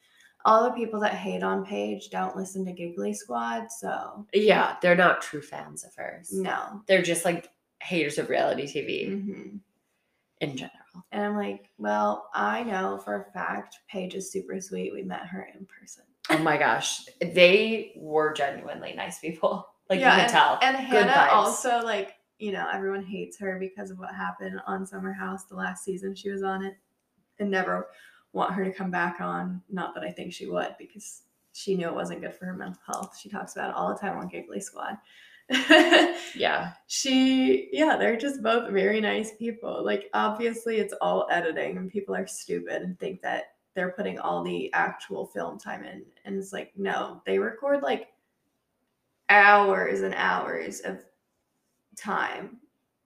all 0.46 0.64
the 0.64 0.72
people 0.72 1.00
that 1.02 1.14
hate 1.16 1.44
on 1.44 1.66
Paige 1.66 2.10
don't 2.12 2.36
listen 2.38 2.64
to 2.66 2.72
Giggly 2.72 3.14
Squad. 3.14 3.72
So, 3.72 4.26
Yeah, 4.34 4.78
they're 4.82 4.96
not 4.96 5.22
true 5.22 5.42
fans 5.42 5.84
of 5.84 5.94
hers. 5.96 6.30
no. 6.32 6.82
They're 6.88 7.02
just 7.02 7.26
like 7.26 7.50
haters 7.82 8.18
of 8.18 8.30
reality 8.30 8.64
TV 8.66 9.08
hmm 9.22 9.58
in 10.42 10.56
general. 10.58 10.72
And 11.12 11.24
I'm 11.24 11.36
like, 11.38 11.70
well, 11.78 12.30
I 12.34 12.62
know 12.64 12.98
for 13.04 13.22
a 13.22 13.32
fact 13.32 13.80
Paige 13.90 14.16
is 14.16 14.32
super 14.32 14.60
sweet. 14.60 14.94
We 14.94 15.02
met 15.02 15.26
her 15.28 15.50
in 15.58 15.66
person. 15.66 16.04
Oh 16.30 16.38
my 16.38 16.58
gosh, 16.58 17.06
they 17.22 17.94
were 17.96 18.34
genuinely 18.34 18.94
nice 18.94 19.20
people. 19.20 19.68
Like 19.88 20.00
Yeah, 20.00 20.16
you 20.16 20.22
can 20.24 20.30
tell. 20.32 20.60
And 20.64 20.76
Hannah 20.78 21.12
vibes. 21.12 21.32
also 21.32 21.80
like 21.82 22.16
you 22.40 22.52
know 22.52 22.68
everyone 22.74 23.04
hates 23.04 23.38
her 23.38 23.60
because 23.60 23.92
of 23.92 24.00
what 24.00 24.16
happened 24.16 24.60
on 24.66 24.84
Summer 24.84 25.14
House 25.14 25.44
the 25.46 25.54
last 25.56 25.84
season 25.84 26.16
she 26.16 26.32
was 26.32 26.42
on 26.42 26.66
it, 26.66 26.76
and 27.38 27.52
never 27.52 27.88
want 28.36 28.54
her 28.54 28.66
to 28.66 28.72
come 28.72 28.92
back 28.92 29.22
on. 29.22 29.62
Not 29.70 29.96
that 29.96 30.04
I 30.04 30.12
think 30.12 30.34
she 30.34 30.46
would 30.46 30.76
because 30.78 31.22
she 31.54 31.76
knew 31.76 31.88
it 31.88 31.96
wasn't 31.96 32.22
good 32.22 32.36
for 32.36 32.46
her 32.46 32.54
mental 32.54 32.82
health. 32.86 33.18
She 33.18 33.30
talks 33.30 33.56
about 33.56 33.70
it 33.70 33.76
all 33.76 33.94
the 33.94 34.00
time 34.00 34.18
on 34.18 34.28
Giggly 34.28 34.60
Squad. 34.60 34.98
yeah, 36.36 36.74
she 36.88 37.70
yeah 37.72 37.96
they're 37.98 38.18
just 38.18 38.44
both 38.44 38.72
very 38.72 39.00
nice 39.00 39.32
people 39.38 39.86
like 39.86 40.10
obviously 40.14 40.78
it's 40.78 40.94
all 41.02 41.28
editing 41.30 41.78
and 41.78 41.92
people 41.92 42.16
are 42.16 42.26
stupid 42.26 42.82
and 42.82 43.00
think 43.00 43.22
that 43.22 43.54
they're 43.76 43.92
putting 43.92 44.18
all 44.18 44.44
the 44.44 44.74
actual 44.74 45.28
film 45.28 45.60
time 45.60 45.84
in 45.84 46.04
and 46.24 46.36
it's 46.36 46.52
like 46.52 46.72
no 46.76 47.22
they 47.28 47.38
record 47.38 47.84
like 47.84 48.08
hours 49.30 50.02
and 50.02 50.16
hours 50.16 50.80
of 50.80 51.04
time 51.96 52.58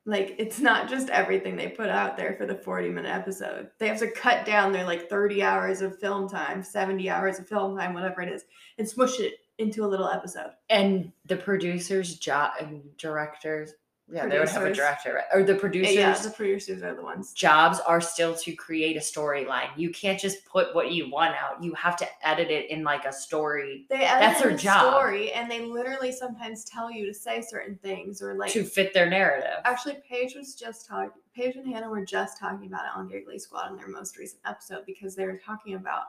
like 0.10 0.36
it's 0.38 0.60
not 0.60 0.90
just 0.90 1.10
everything 1.10 1.56
they 1.56 1.68
put 1.68 1.90
out 1.90 2.18
there 2.18 2.36
for 2.36 2.46
the 2.46 2.56
40 2.56 2.90
minute 2.90 3.14
episode 3.14 3.70
they 3.78 3.88
have 3.88 4.00
to 4.00 4.10
cut 4.12 4.46
down 4.46 4.72
their 4.72 4.86
like 4.86 5.10
30 5.10 5.44
hours 5.44 5.82
of 5.82 6.00
film 6.00 6.28
time 6.28 6.64
70 6.64 7.10
hours 7.10 7.40
of 7.40 7.48
film 7.48 7.78
time 7.78 7.94
whatever 7.94 8.22
it 8.22 8.32
is 8.32 8.46
and 8.78 8.88
smush 8.88 9.20
it 9.20 9.36
into 9.60 9.84
a 9.84 9.88
little 9.88 10.08
episode 10.08 10.52
and 10.70 11.12
the 11.26 11.36
producers, 11.36 12.16
job 12.16 12.54
and 12.60 12.82
directors. 12.98 13.74
Yeah, 14.12 14.26
they 14.28 14.40
would 14.40 14.50
have 14.50 14.58
a 14.64 14.66
Producers. 14.66 14.78
director, 14.78 15.14
right? 15.14 15.26
or 15.34 15.44
the 15.44 15.54
producers. 15.56 15.94
yeah 15.96 16.18
the 16.18 16.32
producers 16.32 16.82
are 16.82 16.96
the 16.96 17.02
ones 17.04 17.32
Jobs 17.34 17.80
are 17.82 18.02
still 18.02 18.34
to 18.38 18.54
create 18.54 18.98
a 18.98 19.00
storyline. 19.00 19.68
You 19.78 19.92
can't 19.92 20.20
just 20.20 20.44
put 20.46 20.74
what 20.74 20.92
you 20.92 21.10
want 21.12 21.36
out. 21.36 21.64
You 21.64 21.74
have 21.76 21.96
to 21.98 22.08
edit 22.28 22.50
it 22.50 22.70
in 22.72 22.84
like 22.84 23.06
a 23.06 23.14
story 23.14 23.86
They 23.90 23.98
edit 23.98 24.20
That's 24.22 24.42
their 24.42 24.52
the 24.54 24.58
job. 24.58 24.94
story, 24.94 25.32
and 25.34 25.50
they 25.50 25.62
literally 25.62 26.12
sometimes 26.12 26.64
tell 26.66 26.92
you 26.92 27.06
to 27.06 27.14
say 27.14 27.42
certain 27.42 27.78
things, 27.84 28.22
or 28.22 28.34
like. 28.34 28.52
to 28.54 28.64
fit 28.64 28.94
their 28.94 29.10
narrative. 29.10 29.62
Actually, 29.66 29.98
Paige 30.10 30.34
was 30.36 30.56
just 30.56 30.88
talking. 30.88 31.12
Paige 31.36 31.56
and 31.58 31.68
Hannah 31.72 31.90
were 31.90 32.04
just 32.04 32.40
talking 32.40 32.68
about 32.68 32.86
it 32.86 32.92
on 32.98 33.08
Giggly 33.08 33.38
Squad 33.40 33.70
in 33.72 33.78
their 33.78 33.88
most 33.88 34.18
recent 34.18 34.42
episode 34.46 34.86
because 34.88 35.16
they 35.16 35.26
were 35.26 35.40
talking 35.46 35.76
about 35.76 36.04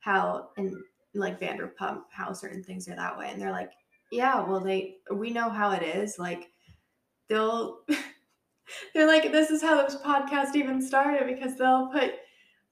how 0.00 0.48
in 0.56 0.82
like 1.14 1.40
Vanderpump 1.40 2.02
how 2.10 2.32
certain 2.32 2.62
things 2.62 2.88
are 2.88 2.96
that 2.96 3.16
way, 3.16 3.30
and 3.30 3.40
they're 3.40 3.52
like, 3.52 3.70
yeah, 4.10 4.44
well, 4.44 4.60
they 4.60 4.96
we 5.14 5.30
know 5.30 5.48
how 5.48 5.70
it 5.70 5.82
is. 5.82 6.18
Like, 6.18 6.50
they'll. 7.28 7.80
they're 8.94 9.06
like, 9.06 9.30
this 9.32 9.50
is 9.50 9.62
how 9.62 9.82
this 9.82 9.96
podcast 9.96 10.54
even 10.54 10.82
started 10.82 11.26
because 11.26 11.56
they'll 11.56 11.88
put 11.88 12.14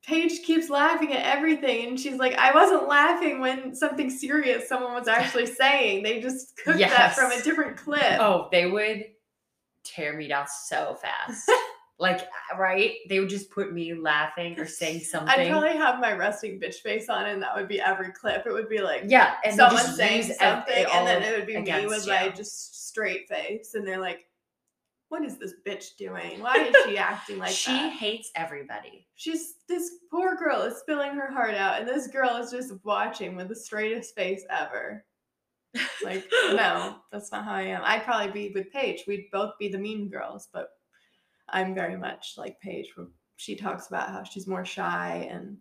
Paige 0.07 0.43
keeps 0.43 0.69
laughing 0.69 1.15
at 1.15 1.25
everything, 1.25 1.89
and 1.89 1.99
she's 1.99 2.17
like, 2.17 2.35
"I 2.35 2.53
wasn't 2.53 2.89
laughing 2.89 3.41
when 3.41 3.75
something 3.75 4.11
serious 4.11 4.69
someone 4.69 4.93
was 4.93 5.09
actually 5.09 5.47
saying. 5.55 6.03
They 6.03 6.21
just 6.21 6.57
cooked 6.59 6.79
that 6.79 7.15
from 7.15 7.33
a 7.33 7.43
different 7.43 7.77
clip." 7.77 8.21
Oh, 8.21 8.49
they 8.53 8.67
would 8.67 9.05
tear 9.83 10.15
me 10.15 10.29
down 10.29 10.47
so 10.47 10.97
fast. 11.01 11.51
like, 11.99 12.21
uh, 12.21 12.59
right? 12.59 12.97
They 13.09 13.19
would 13.19 13.31
just 13.31 13.51
put 13.51 13.73
me 13.73 13.95
laughing 13.95 14.59
or 14.59 14.67
saying 14.67 15.01
something 15.01 15.29
I'd 15.29 15.49
probably 15.49 15.77
have 15.77 16.01
my 16.01 16.13
resting 16.13 16.61
bitch 16.61 16.77
face 16.77 17.09
on, 17.09 17.25
and 17.27 17.43
that 17.43 17.57
would 17.57 17.69
be 17.69 17.81
every 17.81 18.13
clip. 18.13 18.47
It 18.47 18.53
would 18.53 18.69
be 18.69 18.81
like 18.81 19.05
yeah, 19.07 19.37
and 19.43 19.57
someone 19.57 19.85
saying 19.85 20.25
something, 20.25 20.87
and 20.93 21.07
then 21.07 21.23
it 21.23 21.35
would 21.39 21.47
be 21.47 21.59
me 21.59 21.87
with 21.87 22.07
you. 22.07 22.13
my 22.13 22.29
just 22.29 22.89
straight 22.89 23.27
face, 23.27 23.75
and 23.75 23.87
they're 23.87 24.01
like, 24.01 24.27
"What 25.15 25.25
is 25.25 25.39
this 25.39 25.55
bitch 25.65 25.97
doing? 25.97 26.41
Why 26.41 26.57
is 26.57 26.75
she 26.85 26.99
acting 27.13 27.39
like 27.39 27.53
she 27.53 27.71
that?" 27.71 27.93
hates 27.93 28.33
everybody. 28.35 29.07
She's 29.15 29.55
this 29.69 29.89
poor 30.11 30.35
girl 30.35 30.63
is 30.63 30.81
spilling 30.81 31.13
her 31.13 31.31
heart 31.31 31.55
out, 31.55 31.79
and 31.79 31.89
this 31.89 32.09
girl 32.09 32.35
is 32.35 32.51
just 32.51 32.73
watching 32.83 33.37
with 33.37 33.47
the 33.47 33.55
straightest 33.55 34.17
face 34.17 34.45
ever. 34.51 35.05
Like, 36.05 36.25
no, 36.51 36.97
that's 37.13 37.31
not 37.31 37.45
how 37.45 37.53
I 37.55 37.63
am. 37.63 37.83
I'd 37.85 38.05
probably 38.05 38.33
be 38.33 38.53
with 38.53 38.73
Paige. 38.73 39.05
We'd 39.07 39.31
both 39.33 39.53
be 39.59 39.69
the 39.69 39.79
mean 39.79 40.09
girls, 40.09 40.49
but 40.53 40.69
I'm 41.49 41.75
very 41.75 41.97
much 41.97 42.35
like 42.37 42.61
Paige. 42.61 42.93
She 43.37 43.55
talks 43.55 43.87
about 43.87 44.11
how 44.11 44.25
she's 44.25 44.49
more 44.49 44.65
shy 44.65 45.29
and 45.31 45.57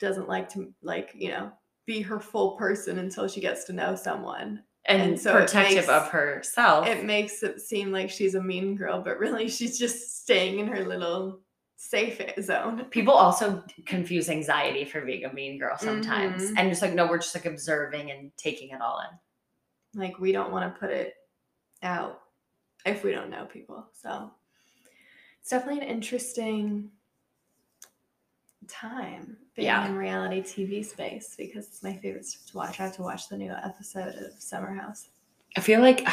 doesn't 0.00 0.28
like 0.28 0.48
to 0.50 0.72
like 0.82 1.12
you 1.14 1.28
know 1.28 1.52
be 1.86 2.00
her 2.00 2.18
full 2.18 2.56
person 2.56 2.98
until 2.98 3.28
she 3.28 3.42
gets 3.42 3.64
to 3.64 3.74
know 3.74 3.94
someone. 3.94 4.62
And, 4.88 5.02
And 5.02 5.20
so 5.20 5.32
protective 5.32 5.76
makes- 5.76 5.88
of 5.88 6.08
herself. 6.08 6.86
It 6.86 7.04
makes 7.04 7.42
it 7.42 7.60
seem 7.60 7.92
like 7.92 8.10
she's 8.10 8.34
a 8.34 8.42
mean 8.42 8.76
girl, 8.76 9.00
but 9.02 9.18
really 9.18 9.48
she's 9.56 9.78
just 9.78 10.22
staying 10.22 10.58
in 10.60 10.66
her 10.68 10.84
little 10.84 11.40
safe 11.76 12.20
zone. 12.40 12.84
People 12.90 13.12
also 13.14 13.62
confuse 13.84 14.28
anxiety 14.30 14.84
for 14.84 15.02
being 15.02 15.24
a 15.24 15.32
mean 15.32 15.58
girl 15.58 15.76
sometimes, 15.78 16.50
Mhm. 16.50 16.54
and 16.56 16.70
just 16.70 16.82
like 16.82 16.94
no, 16.94 17.06
we're 17.06 17.18
just 17.18 17.34
like 17.34 17.44
observing 17.46 18.10
and 18.10 18.30
taking 18.36 18.70
it 18.70 18.80
all 18.80 19.00
in. 19.00 20.00
like 20.00 20.18
we 20.18 20.32
don't 20.32 20.52
want 20.52 20.72
to 20.74 20.78
put 20.80 20.90
it 20.90 21.14
out 21.82 22.20
if 22.84 23.02
we 23.04 23.12
don't 23.12 23.30
know 23.30 23.44
people 23.46 23.86
so 23.92 24.30
it's 25.40 25.48
definitely 25.50 25.80
an 25.82 25.88
interesting 25.88 26.90
time 28.68 29.36
being 29.54 29.66
Yeah. 29.66 29.86
in 29.86 29.96
reality 29.96 30.42
tv 30.42 30.84
space 30.84 31.34
because 31.36 31.66
it's 31.66 31.82
my 31.82 31.94
favorite 31.96 32.24
stuff 32.26 32.46
to 32.50 32.56
watch 32.56 32.80
i 32.80 32.84
have 32.84 32.96
to 32.96 33.02
watch 33.02 33.28
the 33.28 33.36
new 33.36 33.52
episode 33.52 34.14
of 34.14 34.32
summer 34.38 34.72
house 34.74 35.08
I 35.56 35.60
feel 35.60 35.80
like 35.80 36.06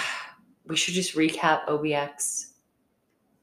we 0.68 0.78
should 0.78 0.94
just 0.94 1.16
recap 1.18 1.66
OBX. 1.68 2.52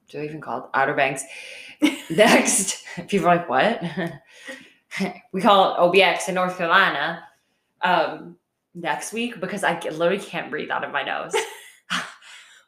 Do 0.08 0.18
we 0.18 0.24
even 0.24 0.40
call 0.40 0.60
it 0.60 0.64
Outer 0.72 0.94
Banks? 0.94 1.24
Next, 2.10 2.82
people 3.06 3.28
are 3.28 3.36
like, 3.36 3.48
what? 3.50 3.82
we 5.32 5.42
call 5.42 5.74
it 5.74 5.78
OBX 5.78 6.30
in 6.30 6.36
North 6.36 6.56
Carolina 6.56 7.22
um, 7.82 8.36
next 8.74 9.12
week 9.12 9.40
because 9.40 9.62
I 9.62 9.78
literally 9.78 10.18
can't 10.18 10.48
breathe 10.50 10.70
out 10.70 10.82
of 10.84 10.90
my 10.90 11.02
nose. 11.02 11.34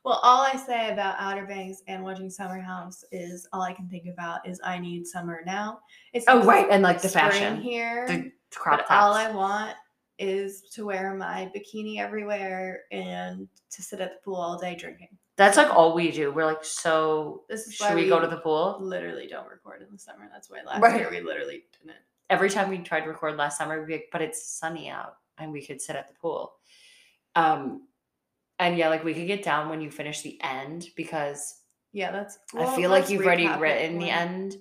well 0.05 0.21
all 0.23 0.43
i 0.43 0.57
say 0.57 0.91
about 0.93 1.15
outer 1.19 1.47
banks 1.47 1.83
and 1.87 2.03
watching 2.03 2.29
summer 2.31 2.61
house 2.61 3.05
is 3.13 3.47
all 3.53 3.63
i 3.63 3.73
can 3.73 3.89
think 3.89 4.07
about 4.07 4.47
is 4.47 4.61
i 4.65 4.79
need 4.79 5.07
summer 5.07 5.43
now 5.47 5.79
it's 6.13 6.25
Oh, 6.29 6.43
right. 6.45 6.67
And 6.71 6.83
like 6.83 7.01
the 7.01 7.09
fashion, 7.09 7.61
here 7.61 8.07
the 8.09 8.33
crop 8.55 8.81
but 8.89 8.91
all. 8.95 9.15
I 9.15 9.31
want 9.31 9.75
is 10.19 10.63
to 10.75 10.85
wear 10.87 11.15
my 11.15 11.51
bikini 11.57 11.99
everywhere 11.99 12.83
and 12.93 13.49
to 13.71 13.83
sit 13.83 14.01
at 14.01 14.13
the 14.13 14.19
pool 14.25 14.37
all 14.37 14.59
day 14.59 14.75
drinking. 14.75 15.09
That's 15.37 15.57
like 15.57 15.75
all 15.75 15.95
we 15.95 16.11
do. 16.13 16.31
We're 16.31 16.45
like, 16.45 16.63
so 16.65 17.45
This 17.49 17.67
is 17.67 17.75
should 17.75 17.85
why 17.89 17.95
we, 17.95 18.03
we 18.03 18.09
go 18.09 18.21
to 18.21 18.27
the 18.27 18.37
pool? 18.37 18.77
Literally 18.81 19.27
don't 19.27 19.49
record 19.49 19.81
in 19.83 19.89
the 19.91 19.99
summer. 19.99 20.29
That's 20.33 20.51
why 20.51 20.59
last 20.65 20.83
Right. 20.83 21.01
year 21.01 21.11
we 21.11 21.21
literally 21.23 21.65
didn't. 21.81 21.97
Every 22.29 22.51
time 22.51 22.69
we 22.69 22.79
tried 22.79 23.01
to 23.01 23.09
record 23.09 23.37
last 23.37 23.57
summer, 23.59 23.79
we'd 23.81 23.87
be 23.87 23.93
like, 23.95 24.09
but 24.13 24.21
it's 24.21 24.47
sunny 24.47 24.91
out 24.91 25.17
and 25.39 25.51
we 25.51 25.65
could 25.65 25.81
sit 25.81 25.97
at 25.97 26.09
the 26.09 26.15
pool. 26.15 26.53
Um, 27.35 27.89
and 28.59 28.77
yeah, 28.77 28.89
like 28.89 29.05
we 29.05 29.15
could 29.15 29.27
get 29.27 29.43
down 29.43 29.69
when 29.69 29.81
you 29.81 29.91
finish 29.91 30.23
the 30.23 30.39
end 30.43 30.89
because 30.97 31.61
Yeah, 31.93 32.11
that's. 32.11 32.39
I 32.57 32.75
feel 32.77 32.91
like 32.91 33.11
you've 33.11 33.25
already 33.25 33.49
written 33.49 33.99
the 33.99 34.11
end, 34.11 34.57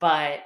but 0.00 0.40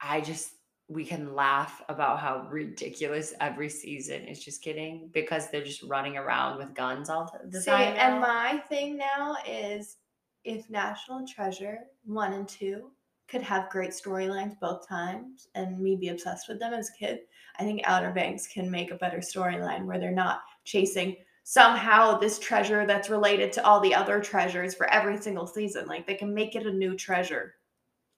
I 0.00 0.20
just 0.20 0.52
we 0.90 1.04
can 1.04 1.34
laugh 1.34 1.82
about 1.90 2.18
how 2.18 2.46
ridiculous 2.50 3.34
every 3.42 3.68
season 3.68 4.22
is 4.22 4.42
just 4.42 4.62
kidding, 4.62 5.10
because 5.12 5.50
they're 5.50 5.64
just 5.64 5.82
running 5.82 6.16
around 6.16 6.56
with 6.56 6.74
guns 6.74 7.10
all 7.10 7.30
the 7.50 7.60
See, 7.60 7.70
time. 7.70 7.94
and 7.98 8.20
my 8.20 8.62
thing 8.68 8.96
now 8.96 9.36
is 9.46 9.98
if 10.44 10.70
National 10.70 11.26
Treasure 11.26 11.80
one 12.04 12.32
and 12.32 12.48
two 12.48 12.90
could 13.28 13.42
have 13.42 13.68
great 13.68 13.90
storylines 13.90 14.58
both 14.60 14.88
times 14.88 15.48
and 15.54 15.78
me 15.78 15.94
be 15.94 16.08
obsessed 16.08 16.48
with 16.48 16.58
them 16.58 16.72
as 16.72 16.88
a 16.88 16.98
kid, 16.98 17.18
I 17.58 17.64
think 17.64 17.82
Outer 17.84 18.10
Banks 18.12 18.46
can 18.46 18.70
make 18.70 18.90
a 18.90 18.96
better 18.96 19.18
storyline 19.18 19.84
where 19.84 19.98
they're 19.98 20.10
not 20.10 20.40
chasing 20.68 21.16
somehow 21.44 22.18
this 22.18 22.38
treasure 22.38 22.86
that's 22.86 23.08
related 23.08 23.52
to 23.54 23.64
all 23.64 23.80
the 23.80 23.94
other 23.94 24.20
treasures 24.20 24.74
for 24.74 24.86
every 24.92 25.16
single 25.16 25.46
season. 25.46 25.86
Like 25.86 26.06
they 26.06 26.14
can 26.14 26.34
make 26.34 26.54
it 26.54 26.66
a 26.66 26.72
new 26.72 26.94
treasure. 26.94 27.54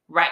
Right. 0.08 0.30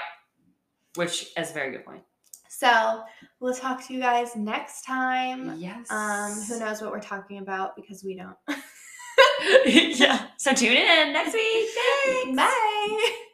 Which 0.97 1.31
is 1.37 1.51
a 1.51 1.55
very 1.55 1.71
good 1.71 1.85
point. 1.85 2.03
So 2.49 3.03
we'll 3.39 3.55
talk 3.55 3.87
to 3.87 3.95
you 3.95 4.01
guys 4.01 4.35
next 4.35 4.83
time. 4.83 5.55
Yes. 5.59 5.89
Um, 5.91 6.33
who 6.49 6.59
knows 6.59 6.83
what 6.83 6.91
we're 6.91 7.01
talking 7.01 7.39
about 7.39 7.77
because 7.77 8.03
we 8.03 8.17
don't. 8.17 8.37
yeah. 9.67 10.27
So 10.37 10.53
tune 10.53 10.77
in 10.77 11.13
next 11.13 11.35
week. 11.35 11.69
Thanks. 12.05 12.37
Bye. 12.37 13.25